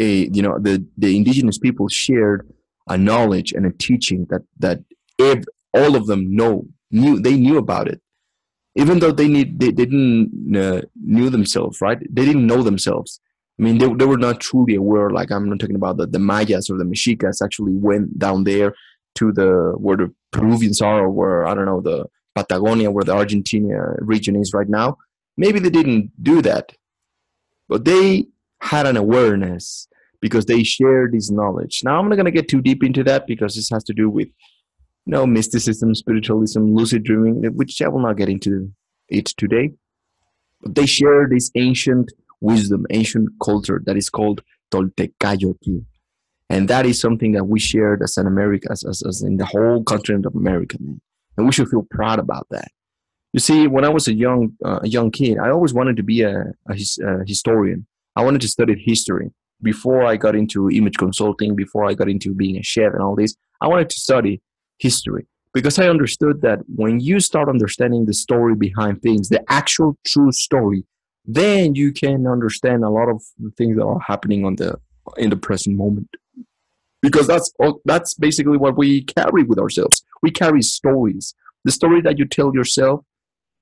a, 0.00 0.28
you 0.28 0.42
know, 0.42 0.58
the, 0.58 0.84
the 0.96 1.14
indigenous 1.16 1.58
people 1.58 1.88
shared 1.88 2.50
a 2.88 2.96
knowledge 2.96 3.52
and 3.52 3.66
a 3.66 3.70
teaching 3.70 4.26
that, 4.30 4.42
that 4.58 4.80
if 5.18 5.44
all 5.74 5.94
of 5.94 6.06
them 6.06 6.34
know, 6.34 6.66
knew, 6.90 7.20
they 7.20 7.36
knew 7.36 7.58
about 7.58 7.86
it 7.86 8.00
even 8.76 8.98
though 8.98 9.10
they 9.10 9.26
need 9.26 9.58
they, 9.58 9.72
didn't 9.72 10.56
uh, 10.56 10.82
knew 11.02 11.30
themselves 11.30 11.80
right? 11.80 11.98
They 12.10 12.24
didn't 12.24 12.46
know 12.46 12.62
themselves. 12.62 13.20
I 13.58 13.62
mean 13.62 13.78
they, 13.78 13.92
they 13.92 14.04
were 14.04 14.18
not 14.18 14.40
truly 14.40 14.74
aware 14.74 15.08
like 15.08 15.30
i'm 15.32 15.48
not 15.48 15.58
talking 15.58 15.76
about 15.76 15.96
the, 15.96 16.06
the 16.06 16.18
mayas 16.18 16.68
or 16.68 16.76
the 16.76 16.84
mexicas 16.84 17.40
actually 17.40 17.72
went 17.72 18.18
down 18.18 18.44
there 18.44 18.74
to 19.14 19.32
the 19.32 19.72
where 19.78 19.96
the 19.96 20.12
peruvians 20.30 20.82
are 20.82 21.04
or 21.04 21.10
where 21.10 21.46
i 21.46 21.54
don't 21.54 21.64
know 21.64 21.80
the 21.80 22.04
patagonia 22.34 22.90
where 22.90 23.04
the 23.04 23.14
argentina 23.14 23.94
region 24.00 24.36
is 24.36 24.52
right 24.52 24.68
now. 24.68 24.98
Maybe 25.38 25.58
they 25.58 25.70
didn't 25.70 26.12
do 26.22 26.42
that 26.42 26.72
but 27.68 27.86
they 27.86 28.26
had 28.60 28.86
an 28.86 28.96
awareness 28.96 29.88
because 30.20 30.46
they 30.46 30.62
shared 30.62 31.12
this 31.12 31.30
knowledge. 31.30 31.80
Now 31.82 31.98
i'm 31.98 32.10
not 32.10 32.16
going 32.16 32.26
to 32.26 32.30
get 32.30 32.48
too 32.48 32.60
deep 32.60 32.84
into 32.84 33.02
that 33.04 33.26
because 33.26 33.54
this 33.54 33.70
has 33.70 33.84
to 33.84 33.94
do 33.94 34.10
with 34.10 34.28
no 35.06 35.26
mysticism, 35.26 35.94
spiritualism, 35.94 36.74
lucid 36.74 37.04
dreaming, 37.04 37.42
which 37.54 37.80
I 37.80 37.88
will 37.88 38.00
not 38.00 38.16
get 38.16 38.28
into 38.28 38.72
it 39.08 39.26
today. 39.36 39.70
But 40.62 40.74
they 40.74 40.86
share 40.86 41.28
this 41.30 41.50
ancient 41.54 42.12
wisdom, 42.40 42.86
ancient 42.90 43.28
culture 43.42 43.80
that 43.86 43.96
is 43.96 44.10
called 44.10 44.42
Toltecayotl. 44.72 45.84
And 46.48 46.68
that 46.68 46.86
is 46.86 47.00
something 47.00 47.32
that 47.32 47.44
we 47.44 47.58
shared 47.58 48.02
as 48.02 48.16
an 48.16 48.26
America, 48.26 48.68
as, 48.70 48.84
as, 48.84 49.02
as 49.06 49.22
in 49.22 49.36
the 49.36 49.46
whole 49.46 49.82
continent 49.84 50.26
of 50.26 50.34
America. 50.34 50.76
And 51.36 51.46
we 51.46 51.52
should 51.52 51.68
feel 51.68 51.86
proud 51.90 52.18
about 52.18 52.46
that. 52.50 52.68
You 53.32 53.40
see, 53.40 53.66
when 53.66 53.84
I 53.84 53.88
was 53.88 54.08
a 54.08 54.14
young, 54.14 54.52
uh, 54.64 54.80
young 54.84 55.10
kid, 55.10 55.38
I 55.38 55.50
always 55.50 55.74
wanted 55.74 55.96
to 55.96 56.02
be 56.02 56.22
a, 56.22 56.44
a, 56.68 56.74
his, 56.74 56.98
a 56.98 57.24
historian. 57.26 57.86
I 58.14 58.24
wanted 58.24 58.40
to 58.42 58.48
study 58.48 58.82
history 58.84 59.30
before 59.62 60.04
I 60.04 60.16
got 60.16 60.34
into 60.34 60.70
image 60.70 60.96
consulting, 60.96 61.54
before 61.54 61.84
I 61.84 61.94
got 61.94 62.08
into 62.08 62.34
being 62.34 62.56
a 62.56 62.62
chef 62.62 62.92
and 62.92 63.02
all 63.02 63.16
this. 63.16 63.34
I 63.60 63.68
wanted 63.68 63.90
to 63.90 63.98
study 63.98 64.40
history 64.78 65.26
because 65.56 65.78
I 65.78 65.88
understood 65.88 66.42
that 66.42 66.58
when 66.74 67.00
you 67.00 67.18
start 67.18 67.48
understanding 67.48 68.04
the 68.04 68.12
story 68.12 68.54
behind 68.54 69.00
things, 69.00 69.30
the 69.30 69.42
actual 69.50 69.96
true 70.06 70.30
story, 70.30 70.84
then 71.24 71.74
you 71.74 71.92
can 71.92 72.26
understand 72.26 72.84
a 72.84 72.90
lot 72.90 73.08
of 73.08 73.22
the 73.38 73.50
things 73.52 73.78
that 73.78 73.82
are 73.82 73.98
happening 74.00 74.44
on 74.44 74.56
the 74.56 74.78
in 75.16 75.30
the 75.30 75.36
present 75.36 75.78
moment. 75.78 76.10
Because 77.00 77.26
that's 77.26 77.50
that's 77.86 78.12
basically 78.12 78.58
what 78.58 78.76
we 78.76 79.04
carry 79.04 79.44
with 79.44 79.58
ourselves. 79.58 80.04
We 80.20 80.30
carry 80.30 80.60
stories. 80.60 81.34
The 81.64 81.72
story 81.72 82.02
that 82.02 82.18
you 82.18 82.26
tell 82.26 82.54
yourself 82.54 83.00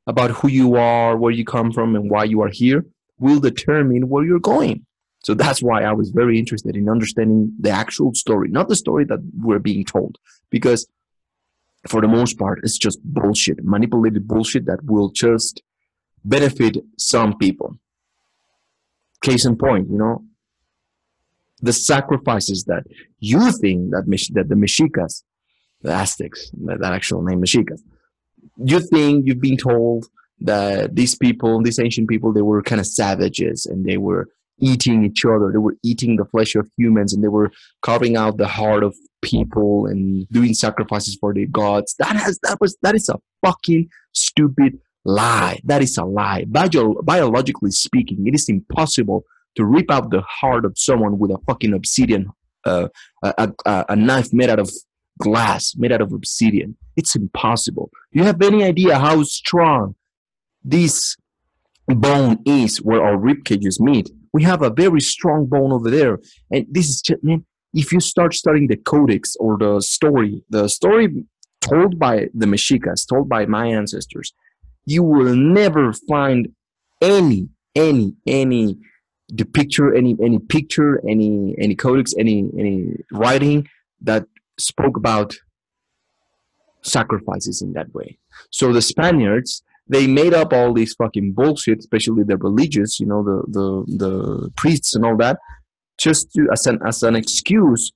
about 0.08 0.32
who 0.32 0.48
you 0.48 0.74
are, 0.74 1.16
where 1.16 1.32
you 1.32 1.44
come 1.44 1.70
from, 1.70 1.94
and 1.94 2.10
why 2.10 2.24
you 2.24 2.42
are 2.42 2.50
here 2.50 2.84
will 3.20 3.38
determine 3.38 4.08
where 4.08 4.24
you're 4.24 4.40
going. 4.40 4.84
So 5.24 5.32
that's 5.32 5.62
why 5.62 5.84
I 5.84 5.92
was 5.92 6.10
very 6.10 6.40
interested 6.40 6.76
in 6.76 6.88
understanding 6.88 7.54
the 7.60 7.70
actual 7.70 8.14
story, 8.14 8.48
not 8.48 8.66
the 8.68 8.74
story 8.74 9.04
that 9.04 9.20
we're 9.40 9.60
being 9.60 9.84
told. 9.84 10.18
Because 10.50 10.88
for 11.88 12.00
the 12.00 12.08
most 12.08 12.38
part, 12.38 12.60
it's 12.62 12.78
just 12.78 12.98
bullshit, 13.04 13.62
manipulated 13.64 14.26
bullshit 14.26 14.66
that 14.66 14.84
will 14.84 15.10
just 15.10 15.62
benefit 16.24 16.78
some 16.98 17.36
people. 17.36 17.78
Case 19.22 19.44
in 19.44 19.56
point, 19.56 19.88
you 19.90 19.98
know, 19.98 20.24
the 21.60 21.72
sacrifices 21.72 22.64
that 22.64 22.84
you 23.20 23.50
think 23.52 23.90
that 23.90 24.04
that 24.34 24.48
the 24.48 24.56
Mexicas, 24.56 25.24
the 25.82 25.92
Aztecs, 25.92 26.50
that, 26.64 26.80
that 26.80 26.92
actual 26.92 27.22
name 27.22 27.40
Mexicas, 27.40 27.82
you 28.62 28.80
think 28.80 29.26
you've 29.26 29.40
been 29.40 29.56
told 29.56 30.06
that 30.40 30.94
these 30.94 31.14
people, 31.14 31.62
these 31.62 31.78
ancient 31.78 32.08
people, 32.08 32.32
they 32.32 32.42
were 32.42 32.62
kind 32.62 32.80
of 32.80 32.86
savages 32.86 33.66
and 33.66 33.84
they 33.84 33.96
were 33.96 34.28
eating 34.58 35.04
each 35.04 35.24
other. 35.24 35.50
They 35.52 35.58
were 35.58 35.76
eating 35.82 36.16
the 36.16 36.24
flesh 36.24 36.54
of 36.54 36.68
humans 36.76 37.12
and 37.12 37.22
they 37.22 37.28
were 37.28 37.50
carving 37.82 38.16
out 38.16 38.36
the 38.36 38.48
heart 38.48 38.82
of 38.84 38.94
people 39.22 39.86
and 39.86 40.28
doing 40.28 40.54
sacrifices 40.54 41.16
for 41.20 41.34
their 41.34 41.46
gods. 41.46 41.94
That 41.98 42.16
has 42.16 42.38
that 42.42 42.58
was 42.60 42.76
that 42.82 42.94
is 42.94 43.08
a 43.08 43.18
fucking 43.44 43.88
stupid 44.12 44.78
lie. 45.04 45.60
That 45.64 45.82
is 45.82 45.96
a 45.96 46.04
lie. 46.04 46.44
Bio, 46.46 46.94
biologically 47.02 47.70
speaking, 47.70 48.26
it 48.26 48.34
is 48.34 48.48
impossible 48.48 49.24
to 49.56 49.64
rip 49.64 49.90
out 49.90 50.10
the 50.10 50.22
heart 50.22 50.64
of 50.64 50.76
someone 50.76 51.18
with 51.18 51.30
a 51.30 51.38
fucking 51.46 51.74
obsidian, 51.74 52.30
uh, 52.64 52.88
a, 53.22 53.52
a, 53.66 53.84
a 53.90 53.96
knife 53.96 54.32
made 54.32 54.50
out 54.50 54.58
of 54.58 54.70
glass, 55.20 55.74
made 55.76 55.92
out 55.92 56.00
of 56.00 56.12
obsidian. 56.12 56.76
It's 56.96 57.14
impossible. 57.14 57.90
You 58.10 58.24
have 58.24 58.40
any 58.42 58.64
idea 58.64 58.98
how 58.98 59.22
strong 59.22 59.94
this 60.64 61.16
bone 61.86 62.38
is 62.46 62.78
where 62.78 63.02
our 63.02 63.16
rib 63.16 63.44
cages 63.44 63.78
meet? 63.80 64.10
We 64.34 64.42
have 64.42 64.62
a 64.62 64.70
very 64.70 65.00
strong 65.00 65.46
bone 65.46 65.72
over 65.72 65.90
there, 65.90 66.18
and 66.50 66.66
this 66.70 66.88
is 66.90 67.00
just 67.00 67.24
man 67.24 67.44
if 67.74 67.92
you 67.92 68.00
start 68.00 68.34
studying 68.34 68.68
the 68.68 68.76
codex 68.76 69.36
or 69.36 69.58
the 69.58 69.80
story, 69.80 70.42
the 70.48 70.68
story 70.68 71.24
told 71.60 71.98
by 71.98 72.28
the 72.32 72.46
Mexicas, 72.46 73.04
told 73.04 73.28
by 73.28 73.46
my 73.46 73.66
ancestors, 73.66 74.32
you 74.86 75.02
will 75.02 75.34
never 75.34 75.92
find 76.08 76.48
any, 77.02 77.48
any, 77.74 78.14
any 78.26 78.78
the 79.28 79.44
picture, 79.44 79.94
any, 79.94 80.16
any 80.22 80.38
picture, 80.38 81.02
any, 81.08 81.54
any 81.58 81.74
codex, 81.74 82.14
any, 82.18 82.48
any 82.58 82.94
writing 83.10 83.66
that 84.02 84.24
spoke 84.58 84.96
about 84.96 85.34
sacrifices 86.82 87.62
in 87.62 87.72
that 87.72 87.92
way. 87.94 88.18
So 88.50 88.72
the 88.72 88.82
Spaniards, 88.82 89.62
they 89.88 90.06
made 90.06 90.34
up 90.34 90.52
all 90.52 90.72
these 90.72 90.94
fucking 90.94 91.32
bullshit, 91.32 91.78
especially 91.78 92.22
the 92.24 92.36
religious, 92.36 92.98
you 92.98 93.06
know, 93.06 93.22
the 93.22 93.42
the 93.48 93.96
the 93.96 94.50
priests 94.56 94.94
and 94.94 95.04
all 95.04 95.16
that, 95.18 95.38
just 95.98 96.32
to, 96.32 96.48
as 96.52 96.66
an 96.66 96.78
as 96.86 97.02
an 97.02 97.16
excuse 97.16 97.92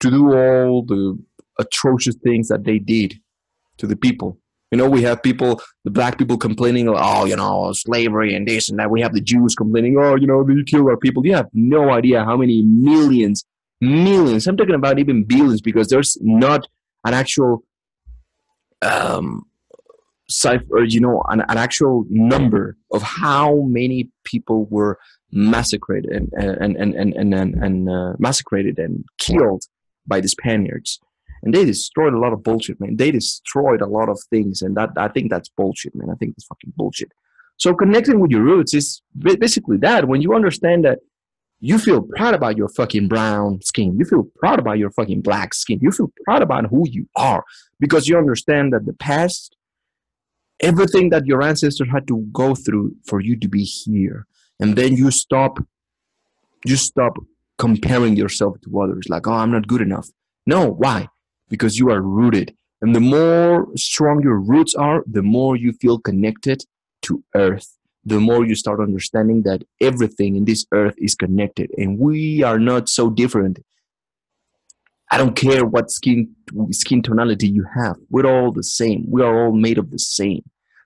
to 0.00 0.10
do 0.10 0.34
all 0.34 0.84
the 0.84 1.18
atrocious 1.58 2.16
things 2.16 2.48
that 2.48 2.64
they 2.64 2.78
did 2.78 3.14
to 3.78 3.86
the 3.86 3.96
people. 3.96 4.38
You 4.70 4.78
know, 4.78 4.88
we 4.88 5.02
have 5.02 5.22
people, 5.22 5.60
the 5.84 5.90
black 5.90 6.16
people 6.16 6.38
complaining, 6.38 6.88
oh, 6.88 7.26
you 7.26 7.36
know, 7.36 7.72
slavery 7.74 8.34
and 8.34 8.48
this 8.48 8.70
and 8.70 8.78
that. 8.78 8.90
We 8.90 9.02
have 9.02 9.12
the 9.12 9.20
Jews 9.20 9.54
complaining, 9.54 9.98
oh, 9.98 10.16
you 10.16 10.26
know, 10.26 10.42
they 10.42 10.54
kill 10.64 10.88
our 10.88 10.96
people. 10.96 11.24
You 11.26 11.34
have 11.34 11.48
no 11.52 11.90
idea 11.90 12.24
how 12.24 12.38
many 12.38 12.62
millions, 12.62 13.44
millions. 13.82 14.46
I'm 14.46 14.56
talking 14.56 14.74
about 14.74 14.98
even 14.98 15.24
billions 15.24 15.60
because 15.60 15.88
there's 15.88 16.16
not 16.22 16.66
an 17.04 17.12
actual 17.12 17.64
um, 18.80 19.44
cipher, 20.32 20.84
you 20.84 21.00
know, 21.00 21.22
an, 21.28 21.40
an 21.48 21.58
actual 21.58 22.04
number 22.08 22.76
of 22.92 23.02
how 23.02 23.62
many 23.62 24.08
people 24.24 24.66
were 24.66 24.98
massacred 25.30 26.04
and 26.06 26.30
and 26.34 26.76
and 26.76 26.94
and 26.94 27.14
and, 27.14 27.34
and, 27.34 27.54
and 27.54 27.90
uh, 27.90 28.12
massacred 28.18 28.78
and 28.78 29.04
killed 29.18 29.64
by 30.06 30.20
the 30.20 30.28
Spaniards. 30.28 31.00
And 31.42 31.52
they 31.52 31.64
destroyed 31.64 32.14
a 32.14 32.18
lot 32.18 32.32
of 32.32 32.42
bullshit, 32.42 32.80
man. 32.80 32.96
They 32.96 33.10
destroyed 33.10 33.80
a 33.80 33.86
lot 33.86 34.08
of 34.08 34.20
things, 34.30 34.62
and 34.62 34.76
that 34.76 34.90
I 34.96 35.08
think 35.08 35.30
that's 35.30 35.48
bullshit, 35.48 35.94
man. 35.94 36.08
I 36.10 36.14
think 36.14 36.34
it's 36.36 36.46
fucking 36.46 36.72
bullshit. 36.76 37.12
So 37.56 37.74
connecting 37.74 38.20
with 38.20 38.30
your 38.30 38.42
roots 38.42 38.74
is 38.74 39.02
basically 39.18 39.76
that. 39.78 40.08
When 40.08 40.22
you 40.22 40.34
understand 40.34 40.84
that 40.84 41.00
you 41.60 41.78
feel 41.78 42.02
proud 42.02 42.34
about 42.34 42.56
your 42.56 42.68
fucking 42.68 43.06
brown 43.06 43.60
skin, 43.62 43.96
you 43.96 44.04
feel 44.04 44.26
proud 44.36 44.58
about 44.58 44.78
your 44.78 44.90
fucking 44.90 45.22
black 45.22 45.54
skin, 45.54 45.78
you 45.80 45.92
feel 45.92 46.12
proud 46.24 46.42
about 46.42 46.66
who 46.66 46.88
you 46.88 47.08
are 47.14 47.44
because 47.78 48.08
you 48.08 48.18
understand 48.18 48.72
that 48.72 48.84
the 48.84 48.92
past, 48.92 49.56
everything 50.62 51.10
that 51.10 51.26
your 51.26 51.42
ancestors 51.42 51.88
had 51.90 52.06
to 52.06 52.26
go 52.32 52.54
through 52.54 52.94
for 53.04 53.20
you 53.20 53.36
to 53.36 53.48
be 53.48 53.64
here, 53.64 54.26
and 54.60 54.76
then 54.76 54.96
you 54.96 55.10
stop 55.10 55.58
you 56.64 56.76
stop 56.76 57.18
comparing 57.58 58.16
yourself 58.16 58.60
to 58.62 58.80
others 58.80 59.08
like 59.08 59.26
oh 59.26 59.32
i'm 59.32 59.50
not 59.50 59.66
good 59.66 59.82
enough. 59.82 60.08
No 60.46 60.68
why? 60.68 61.08
Because 61.48 61.78
you 61.78 61.90
are 61.90 62.00
rooted. 62.00 62.56
And 62.80 62.96
the 62.96 63.00
more 63.00 63.68
strong 63.76 64.22
your 64.22 64.38
roots 64.38 64.74
are 64.74 65.04
the 65.06 65.22
more 65.22 65.56
you 65.56 65.72
feel 65.72 65.98
connected 65.98 66.64
to 67.02 67.22
earth. 67.34 67.78
The 68.04 68.18
more 68.18 68.44
you 68.44 68.56
start 68.56 68.80
understanding 68.80 69.42
that 69.42 69.62
everything 69.80 70.34
in 70.34 70.44
this 70.44 70.66
earth 70.72 70.94
is 70.98 71.14
connected. 71.14 71.70
And 71.78 71.98
we 71.98 72.42
are 72.42 72.58
not 72.58 72.88
so 72.88 73.10
different. 73.10 73.60
I 75.12 75.18
don't 75.18 75.36
care 75.36 75.64
what 75.64 75.92
skin 75.92 76.34
skin 76.72 77.02
tonality 77.02 77.48
you 77.48 77.64
have. 77.74 77.96
We're 78.10 78.26
all 78.26 78.50
the 78.50 78.64
same. 78.64 79.04
We 79.08 79.22
are 79.22 79.44
all 79.44 79.52
made 79.52 79.78
of 79.78 79.90
the 79.90 79.98
same 79.98 80.42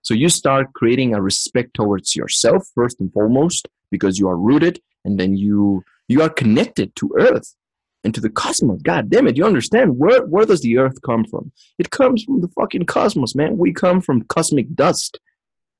so 0.06 0.14
you 0.14 0.28
start 0.28 0.72
creating 0.72 1.14
a 1.14 1.20
respect 1.20 1.74
towards 1.74 2.14
yourself 2.14 2.68
first 2.76 3.00
and 3.00 3.12
foremost, 3.12 3.66
because 3.90 4.20
you 4.20 4.28
are 4.28 4.36
rooted 4.36 4.80
and 5.04 5.18
then 5.18 5.36
you 5.36 5.82
you 6.06 6.22
are 6.22 6.28
connected 6.28 6.94
to 6.94 7.10
earth 7.18 7.56
and 8.04 8.14
to 8.14 8.20
the 8.20 8.30
cosmos. 8.30 8.82
God 8.82 9.10
damn 9.10 9.26
it 9.26 9.36
you 9.36 9.44
understand? 9.44 9.98
Where 9.98 10.24
where 10.24 10.46
does 10.46 10.60
the 10.60 10.78
earth 10.78 11.02
come 11.02 11.24
from? 11.24 11.50
It 11.76 11.90
comes 11.90 12.22
from 12.22 12.40
the 12.40 12.46
fucking 12.46 12.86
cosmos 12.86 13.34
man. 13.34 13.58
We 13.58 13.72
come 13.72 14.00
from 14.00 14.22
cosmic 14.26 14.72
dust. 14.76 15.18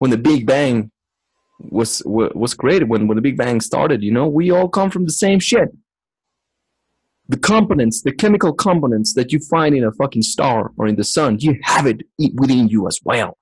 When 0.01 0.11
the 0.11 0.19
big 0.19 0.45
bang 0.45 0.91
was 1.61 2.03
was 2.05 2.53
created 2.55 2.89
when 2.89 3.07
when 3.07 3.15
the 3.15 3.23
big 3.23 3.37
bang 3.37 3.61
started 3.61 4.03
you 4.03 4.11
know 4.11 4.27
we 4.27 4.51
all 4.51 4.69
come 4.69 4.91
from 4.91 5.05
the 5.05 5.13
same 5.13 5.39
shit. 5.39 5.69
The 7.29 7.37
components 7.37 8.03
the 8.03 8.11
chemical 8.23 8.53
components 8.53 9.15
that 9.15 9.31
you 9.33 9.39
find 9.39 9.77
in 9.77 9.85
a 9.85 9.93
fucking 9.93 10.23
star 10.23 10.73
or 10.77 10.89
in 10.89 10.97
the 10.97 11.05
sun 11.05 11.39
you 11.39 11.61
have 11.63 11.87
it 11.87 12.03
within 12.35 12.67
you 12.67 12.89
as 12.89 12.99
well 13.05 13.39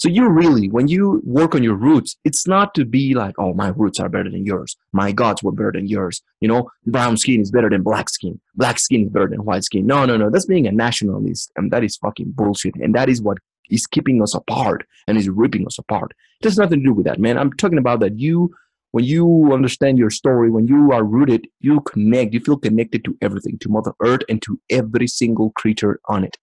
so 0.00 0.08
you 0.08 0.30
really, 0.30 0.70
when 0.70 0.88
you 0.88 1.20
work 1.24 1.54
on 1.54 1.62
your 1.62 1.74
roots, 1.74 2.16
it's 2.24 2.46
not 2.46 2.74
to 2.76 2.86
be 2.86 3.12
like, 3.12 3.34
oh, 3.38 3.52
my 3.52 3.68
roots 3.68 4.00
are 4.00 4.08
better 4.08 4.30
than 4.30 4.46
yours. 4.46 4.78
My 4.92 5.12
gods 5.12 5.42
were 5.42 5.52
better 5.52 5.72
than 5.72 5.88
yours. 5.88 6.22
You 6.40 6.48
know, 6.48 6.70
brown 6.86 7.18
skin 7.18 7.42
is 7.42 7.50
better 7.50 7.68
than 7.68 7.82
black 7.82 8.08
skin. 8.08 8.40
Black 8.54 8.78
skin 8.78 9.02
is 9.02 9.10
better 9.10 9.28
than 9.28 9.44
white 9.44 9.62
skin. 9.62 9.86
No, 9.86 10.06
no, 10.06 10.16
no. 10.16 10.30
That's 10.30 10.46
being 10.46 10.66
a 10.66 10.72
nationalist. 10.72 11.52
And 11.56 11.70
that 11.70 11.84
is 11.84 11.98
fucking 11.98 12.30
bullshit. 12.30 12.76
And 12.76 12.94
that 12.94 13.10
is 13.10 13.20
what 13.20 13.36
is 13.68 13.86
keeping 13.86 14.22
us 14.22 14.34
apart 14.34 14.86
and 15.06 15.18
is 15.18 15.28
ripping 15.28 15.66
us 15.66 15.76
apart. 15.76 16.14
It 16.40 16.44
has 16.44 16.56
nothing 16.56 16.78
to 16.78 16.86
do 16.86 16.94
with 16.94 17.04
that, 17.04 17.20
man. 17.20 17.36
I'm 17.36 17.52
talking 17.52 17.76
about 17.76 18.00
that 18.00 18.18
you, 18.18 18.54
when 18.92 19.04
you 19.04 19.52
understand 19.52 19.98
your 19.98 20.08
story, 20.08 20.48
when 20.48 20.66
you 20.66 20.92
are 20.92 21.04
rooted, 21.04 21.46
you 21.60 21.82
connect, 21.82 22.32
you 22.32 22.40
feel 22.40 22.56
connected 22.56 23.04
to 23.04 23.18
everything, 23.20 23.58
to 23.58 23.68
Mother 23.68 23.92
Earth 24.00 24.22
and 24.30 24.40
to 24.40 24.58
every 24.70 25.08
single 25.08 25.50
creature 25.50 26.00
on 26.06 26.24
it. 26.24 26.38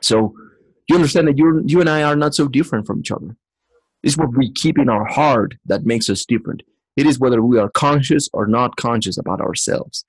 So, 0.00 0.34
you 0.88 0.96
understand 0.96 1.28
that 1.28 1.38
you 1.38 1.62
you 1.66 1.80
and 1.80 1.88
I 1.88 2.02
are 2.02 2.16
not 2.16 2.34
so 2.34 2.48
different 2.48 2.86
from 2.86 3.00
each 3.00 3.10
other. 3.10 3.36
It's 4.02 4.18
what 4.18 4.36
we 4.36 4.52
keep 4.52 4.78
in 4.78 4.88
our 4.88 5.06
heart 5.06 5.54
that 5.66 5.86
makes 5.86 6.10
us 6.10 6.24
different. 6.24 6.62
It 6.96 7.06
is 7.06 7.18
whether 7.18 7.42
we 7.42 7.58
are 7.58 7.70
conscious 7.70 8.28
or 8.32 8.46
not 8.46 8.76
conscious 8.76 9.16
about 9.18 9.40
ourselves. 9.40 10.04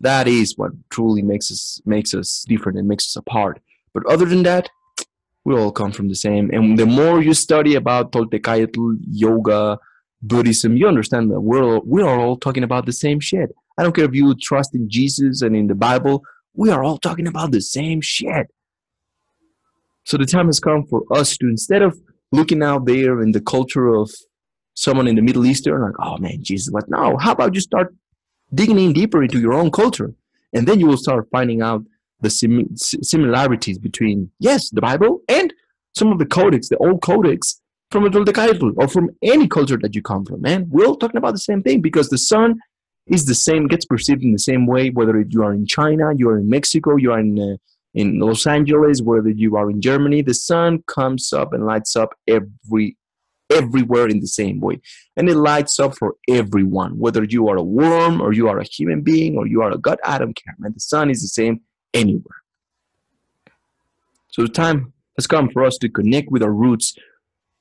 That 0.00 0.28
is 0.28 0.56
what 0.56 0.72
truly 0.90 1.22
makes 1.22 1.50
us 1.50 1.80
makes 1.86 2.14
us 2.14 2.44
different 2.48 2.78
and 2.78 2.88
makes 2.88 3.06
us 3.06 3.16
apart. 3.16 3.60
But 3.94 4.06
other 4.06 4.26
than 4.26 4.42
that, 4.42 4.68
we 5.44 5.54
all 5.54 5.72
come 5.72 5.92
from 5.92 6.08
the 6.08 6.14
same. 6.14 6.50
And 6.50 6.78
the 6.78 6.86
more 6.86 7.22
you 7.22 7.34
study 7.34 7.74
about 7.74 8.12
Toltecayotl, 8.12 8.98
yoga, 9.10 9.78
Buddhism, 10.22 10.76
you 10.76 10.86
understand 10.86 11.30
that 11.30 11.40
we're 11.40 11.64
all, 11.64 11.82
we 11.84 12.02
are 12.02 12.18
all 12.18 12.36
talking 12.36 12.62
about 12.62 12.86
the 12.86 12.92
same 12.92 13.20
shit. 13.20 13.50
I 13.78 13.82
don't 13.82 13.94
care 13.94 14.04
if 14.04 14.14
you 14.14 14.34
trust 14.34 14.74
in 14.74 14.88
Jesus 14.88 15.42
and 15.42 15.56
in 15.56 15.66
the 15.66 15.74
Bible. 15.74 16.22
We 16.54 16.70
are 16.70 16.84
all 16.84 16.98
talking 16.98 17.26
about 17.26 17.50
the 17.50 17.60
same 17.60 18.00
shit. 18.00 18.50
So 20.04 20.16
the 20.16 20.26
time 20.26 20.46
has 20.46 20.60
come 20.60 20.86
for 20.86 21.04
us 21.12 21.36
to 21.38 21.46
instead 21.48 21.82
of 21.82 21.98
looking 22.32 22.62
out 22.62 22.86
there 22.86 23.20
in 23.20 23.32
the 23.32 23.40
culture 23.40 23.88
of 23.88 24.10
someone 24.74 25.06
in 25.06 25.16
the 25.16 25.22
Middle 25.22 25.46
Eastern, 25.46 25.82
like, 25.82 25.94
oh 26.00 26.18
man, 26.18 26.42
Jesus, 26.42 26.72
what? 26.72 26.88
No, 26.88 27.16
how 27.18 27.32
about 27.32 27.54
you 27.54 27.60
start 27.60 27.94
digging 28.54 28.78
in 28.78 28.92
deeper 28.92 29.22
into 29.22 29.40
your 29.40 29.54
own 29.54 29.70
culture, 29.70 30.12
and 30.52 30.66
then 30.66 30.80
you 30.80 30.86
will 30.86 30.96
start 30.96 31.28
finding 31.30 31.62
out 31.62 31.82
the 32.20 32.30
sim- 32.30 32.76
similarities 32.76 33.78
between 33.78 34.30
yes, 34.38 34.70
the 34.70 34.80
Bible 34.80 35.20
and 35.28 35.52
some 35.94 36.10
of 36.12 36.18
the 36.18 36.26
codex, 36.26 36.68
the 36.68 36.76
old 36.78 37.02
codex 37.02 37.60
from 37.90 38.04
the 38.10 38.32
Bible 38.32 38.72
or 38.76 38.88
from 38.88 39.10
any 39.22 39.46
culture 39.46 39.78
that 39.82 39.94
you 39.94 40.02
come 40.02 40.24
from. 40.24 40.40
Man, 40.40 40.66
we're 40.70 40.86
all 40.86 40.96
talking 40.96 41.18
about 41.18 41.32
the 41.32 41.38
same 41.38 41.62
thing 41.62 41.82
because 41.82 42.08
the 42.08 42.16
sun 42.16 42.58
is 43.06 43.26
the 43.26 43.34
same, 43.34 43.66
gets 43.66 43.84
perceived 43.84 44.22
in 44.22 44.32
the 44.32 44.38
same 44.38 44.66
way, 44.66 44.88
whether 44.88 45.20
you 45.20 45.42
are 45.42 45.52
in 45.52 45.66
China, 45.66 46.12
you 46.16 46.28
are 46.30 46.38
in 46.38 46.48
Mexico, 46.48 46.96
you 46.96 47.12
are 47.12 47.20
in 47.20 47.38
uh, 47.38 47.56
in 47.94 48.18
Los 48.18 48.46
Angeles, 48.46 49.02
whether 49.02 49.30
you 49.30 49.56
are 49.56 49.70
in 49.70 49.80
Germany, 49.80 50.22
the 50.22 50.34
sun 50.34 50.82
comes 50.86 51.32
up 51.32 51.52
and 51.52 51.66
lights 51.66 51.96
up 51.96 52.14
every 52.26 52.96
everywhere 53.50 54.08
in 54.08 54.20
the 54.20 54.26
same 54.26 54.60
way. 54.60 54.80
And 55.16 55.28
it 55.28 55.36
lights 55.36 55.78
up 55.78 55.96
for 55.98 56.14
everyone, 56.26 56.98
whether 56.98 57.22
you 57.22 57.48
are 57.48 57.56
a 57.56 57.62
worm 57.62 58.20
or 58.20 58.32
you 58.32 58.48
are 58.48 58.58
a 58.58 58.64
human 58.64 59.02
being 59.02 59.36
or 59.36 59.46
you 59.46 59.60
are 59.60 59.70
a 59.70 59.76
god, 59.76 59.98
I 60.04 60.16
don't 60.16 60.34
care, 60.34 60.54
man. 60.58 60.72
The 60.72 60.80
sun 60.80 61.10
is 61.10 61.20
the 61.20 61.28
same 61.28 61.60
anywhere. 61.92 62.42
So 64.28 64.42
the 64.42 64.48
time 64.48 64.94
has 65.18 65.26
come 65.26 65.50
for 65.50 65.64
us 65.64 65.76
to 65.82 65.90
connect 65.90 66.30
with 66.30 66.42
our 66.42 66.52
roots, 66.52 66.96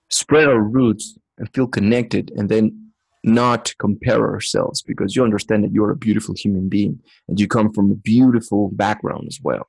spread 0.10 0.48
our 0.48 0.62
roots, 0.62 1.18
and 1.38 1.54
feel 1.54 1.68
connected, 1.68 2.32
and 2.38 2.48
then 2.48 2.92
not 3.24 3.74
compare 3.78 4.32
ourselves 4.32 4.82
because 4.82 5.16
you 5.16 5.24
understand 5.24 5.64
that 5.64 5.74
you're 5.74 5.92
a 5.92 5.96
beautiful 5.96 6.34
human 6.36 6.70
being 6.70 7.00
and 7.28 7.40
you 7.40 7.48
come 7.48 7.72
from 7.74 7.92
a 7.92 7.96
beautiful 7.96 8.70
background 8.70 9.26
as 9.28 9.40
well 9.44 9.68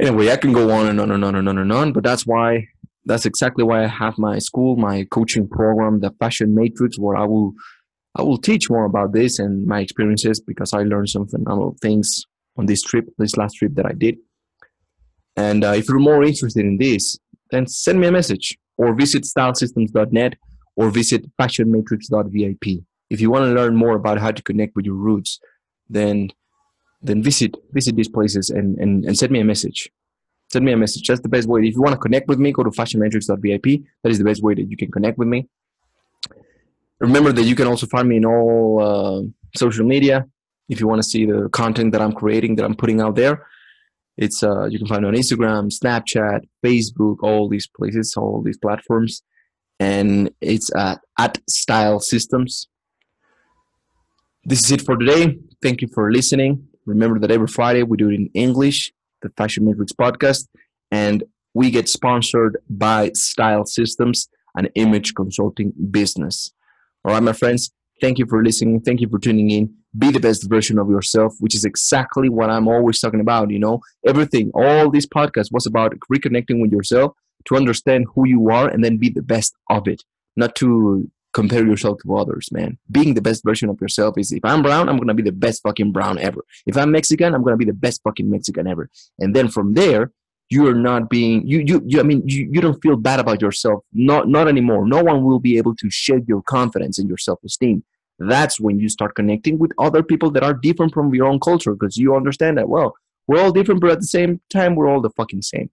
anyway, 0.00 0.30
I 0.30 0.36
can 0.36 0.52
go 0.52 0.70
on 0.70 0.88
and 0.88 1.00
on 1.00 1.10
and 1.10 1.24
on 1.24 1.34
and 1.36 1.48
on 1.48 1.58
and 1.58 1.72
on, 1.72 1.92
but 1.92 2.02
that's 2.02 2.26
why 2.26 2.66
that's 3.04 3.26
exactly 3.26 3.64
why 3.64 3.84
I 3.84 3.86
have 3.86 4.18
my 4.18 4.38
school, 4.38 4.76
my 4.76 5.04
coaching 5.10 5.48
program, 5.48 6.00
the 6.00 6.10
Fashion 6.18 6.54
Matrix, 6.54 6.98
where 6.98 7.16
I 7.16 7.24
will 7.24 7.52
I 8.16 8.22
will 8.22 8.38
teach 8.38 8.68
more 8.68 8.84
about 8.84 9.12
this 9.12 9.38
and 9.38 9.66
my 9.66 9.80
experiences 9.80 10.40
because 10.40 10.72
I 10.72 10.82
learned 10.82 11.10
some 11.10 11.28
phenomenal 11.28 11.76
things 11.80 12.26
on 12.56 12.66
this 12.66 12.82
trip, 12.82 13.06
this 13.18 13.36
last 13.36 13.54
trip 13.54 13.74
that 13.74 13.86
I 13.86 13.92
did. 13.92 14.16
And 15.36 15.64
uh, 15.64 15.74
if 15.76 15.88
you're 15.88 16.00
more 16.00 16.24
interested 16.24 16.64
in 16.64 16.76
this, 16.78 17.18
then 17.50 17.66
send 17.66 18.00
me 18.00 18.08
a 18.08 18.12
message 18.12 18.58
or 18.76 18.94
visit 18.94 19.22
stylesystems.net 19.22 20.34
or 20.74 20.90
visit 20.90 21.24
fashionmatrix.vip. 21.40 22.84
If 23.10 23.20
you 23.20 23.30
want 23.30 23.44
to 23.44 23.52
learn 23.52 23.76
more 23.76 23.94
about 23.94 24.18
how 24.18 24.32
to 24.32 24.42
connect 24.42 24.74
with 24.74 24.86
your 24.86 24.96
roots, 24.96 25.38
then 25.88 26.30
then 27.02 27.22
visit 27.22 27.56
visit 27.72 27.96
these 27.96 28.08
places 28.08 28.50
and, 28.50 28.78
and, 28.78 29.04
and 29.04 29.16
send 29.16 29.32
me 29.32 29.40
a 29.40 29.44
message. 29.44 29.90
Send 30.52 30.64
me 30.64 30.72
a 30.72 30.76
message. 30.76 31.06
That's 31.06 31.20
the 31.20 31.28
best 31.28 31.48
way. 31.48 31.60
If 31.60 31.74
you 31.74 31.82
want 31.82 31.94
to 31.94 31.98
connect 31.98 32.28
with 32.28 32.38
me, 32.38 32.52
go 32.52 32.64
to 32.64 32.70
fashionmatrix.vip. 32.70 33.82
That 34.02 34.10
is 34.10 34.18
the 34.18 34.24
best 34.24 34.42
way 34.42 34.54
that 34.54 34.64
you 34.64 34.76
can 34.76 34.90
connect 34.90 35.16
with 35.16 35.28
me. 35.28 35.48
Remember 36.98 37.32
that 37.32 37.44
you 37.44 37.54
can 37.54 37.66
also 37.66 37.86
find 37.86 38.08
me 38.08 38.16
in 38.16 38.26
all 38.26 38.82
uh, 38.82 39.22
social 39.56 39.86
media. 39.86 40.26
If 40.68 40.80
you 40.80 40.88
want 40.88 41.02
to 41.02 41.08
see 41.08 41.24
the 41.24 41.48
content 41.50 41.92
that 41.92 42.02
I'm 42.02 42.12
creating, 42.12 42.56
that 42.56 42.64
I'm 42.64 42.74
putting 42.74 43.00
out 43.00 43.14
there, 43.14 43.46
it's 44.16 44.42
uh, 44.42 44.66
you 44.66 44.78
can 44.78 44.86
find 44.86 45.02
me 45.02 45.08
on 45.08 45.14
Instagram, 45.14 45.72
Snapchat, 45.72 46.40
Facebook, 46.64 47.16
all 47.22 47.48
these 47.48 47.66
places, 47.66 48.14
all 48.16 48.42
these 48.42 48.58
platforms, 48.58 49.22
and 49.78 50.30
it's 50.40 50.70
at, 50.76 51.00
at 51.18 51.38
Style 51.48 52.00
Systems. 52.00 52.68
This 54.44 54.64
is 54.64 54.72
it 54.72 54.82
for 54.82 54.96
today. 54.96 55.38
Thank 55.62 55.80
you 55.80 55.88
for 55.88 56.12
listening. 56.12 56.69
Remember 56.86 57.18
that 57.18 57.30
every 57.30 57.46
Friday 57.46 57.82
we 57.82 57.96
do 57.96 58.10
it 58.10 58.14
in 58.14 58.30
English, 58.34 58.92
the 59.22 59.30
Fashion 59.36 59.64
Matrix 59.64 59.92
podcast, 59.92 60.48
and 60.90 61.22
we 61.54 61.70
get 61.70 61.88
sponsored 61.88 62.58
by 62.68 63.10
Style 63.14 63.64
Systems, 63.64 64.28
an 64.54 64.68
image 64.74 65.14
consulting 65.14 65.72
business. 65.90 66.52
All 67.04 67.12
right, 67.12 67.22
my 67.22 67.32
friends, 67.32 67.70
thank 68.00 68.18
you 68.18 68.26
for 68.26 68.42
listening. 68.42 68.80
Thank 68.80 69.00
you 69.00 69.08
for 69.08 69.18
tuning 69.18 69.50
in. 69.50 69.74
Be 69.98 70.10
the 70.10 70.20
best 70.20 70.48
version 70.48 70.78
of 70.78 70.88
yourself, 70.88 71.34
which 71.40 71.54
is 71.54 71.64
exactly 71.64 72.28
what 72.28 72.50
I'm 72.50 72.68
always 72.68 73.00
talking 73.00 73.20
about. 73.20 73.50
You 73.50 73.58
know, 73.58 73.80
everything, 74.06 74.50
all 74.54 74.90
this 74.90 75.06
podcast 75.06 75.52
was 75.52 75.66
about 75.66 75.94
reconnecting 76.12 76.60
with 76.60 76.72
yourself 76.72 77.12
to 77.46 77.56
understand 77.56 78.06
who 78.14 78.26
you 78.26 78.50
are 78.50 78.68
and 78.68 78.84
then 78.84 78.98
be 78.98 79.08
the 79.08 79.22
best 79.22 79.54
of 79.68 79.88
it, 79.88 80.02
not 80.36 80.54
to 80.56 81.10
compare 81.32 81.64
yourself 81.66 81.98
to 82.02 82.16
others, 82.16 82.50
man. 82.50 82.78
Being 82.90 83.14
the 83.14 83.22
best 83.22 83.44
version 83.44 83.68
of 83.68 83.80
yourself 83.80 84.18
is 84.18 84.32
if 84.32 84.44
I'm 84.44 84.62
brown, 84.62 84.88
I'm 84.88 84.96
gonna 84.96 85.14
be 85.14 85.22
the 85.22 85.32
best 85.32 85.62
fucking 85.62 85.92
brown 85.92 86.18
ever. 86.18 86.44
If 86.66 86.76
I'm 86.76 86.90
Mexican, 86.90 87.34
I'm 87.34 87.42
gonna 87.42 87.56
be 87.56 87.64
the 87.64 87.72
best 87.72 88.02
fucking 88.02 88.28
Mexican 88.30 88.66
ever. 88.66 88.90
And 89.18 89.34
then 89.34 89.48
from 89.48 89.74
there, 89.74 90.12
you 90.48 90.66
are 90.66 90.74
not 90.74 91.08
being 91.08 91.46
you 91.46 91.60
you, 91.60 91.82
you 91.86 92.00
I 92.00 92.02
mean 92.02 92.22
you, 92.26 92.48
you 92.52 92.60
don't 92.60 92.80
feel 92.82 92.96
bad 92.96 93.20
about 93.20 93.40
yourself. 93.40 93.84
Not 93.92 94.28
not 94.28 94.48
anymore. 94.48 94.86
No 94.86 95.02
one 95.02 95.24
will 95.24 95.38
be 95.38 95.56
able 95.58 95.76
to 95.76 95.90
shake 95.90 96.24
your 96.26 96.42
confidence 96.42 96.98
and 96.98 97.08
your 97.08 97.18
self-esteem. 97.18 97.84
That's 98.18 98.60
when 98.60 98.78
you 98.78 98.88
start 98.88 99.14
connecting 99.14 99.58
with 99.58 99.72
other 99.78 100.02
people 100.02 100.30
that 100.32 100.42
are 100.42 100.52
different 100.52 100.92
from 100.92 101.14
your 101.14 101.26
own 101.26 101.40
culture 101.40 101.72
because 101.74 101.96
you 101.96 102.14
understand 102.14 102.58
that 102.58 102.68
well, 102.68 102.94
we're 103.26 103.40
all 103.40 103.52
different, 103.52 103.80
but 103.80 103.90
at 103.90 104.00
the 104.00 104.06
same 104.06 104.40
time, 104.50 104.74
we're 104.74 104.88
all 104.88 105.00
the 105.00 105.10
fucking 105.10 105.42
same 105.42 105.70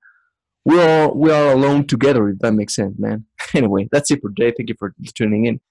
we 0.67 0.81
are 0.81 1.13
we 1.13 1.31
are 1.31 1.53
alone 1.53 1.87
together 1.87 2.27
if 2.27 2.39
that 2.39 2.53
makes 2.53 2.75
sense 2.75 2.95
man. 2.99 3.25
Anyway 3.53 3.87
that's 3.91 4.11
it 4.11 4.19
for 4.21 4.29
today. 4.29 4.53
Thank 4.55 4.69
you 4.69 4.75
for 4.77 4.93
tuning 5.15 5.45
in 5.45 5.61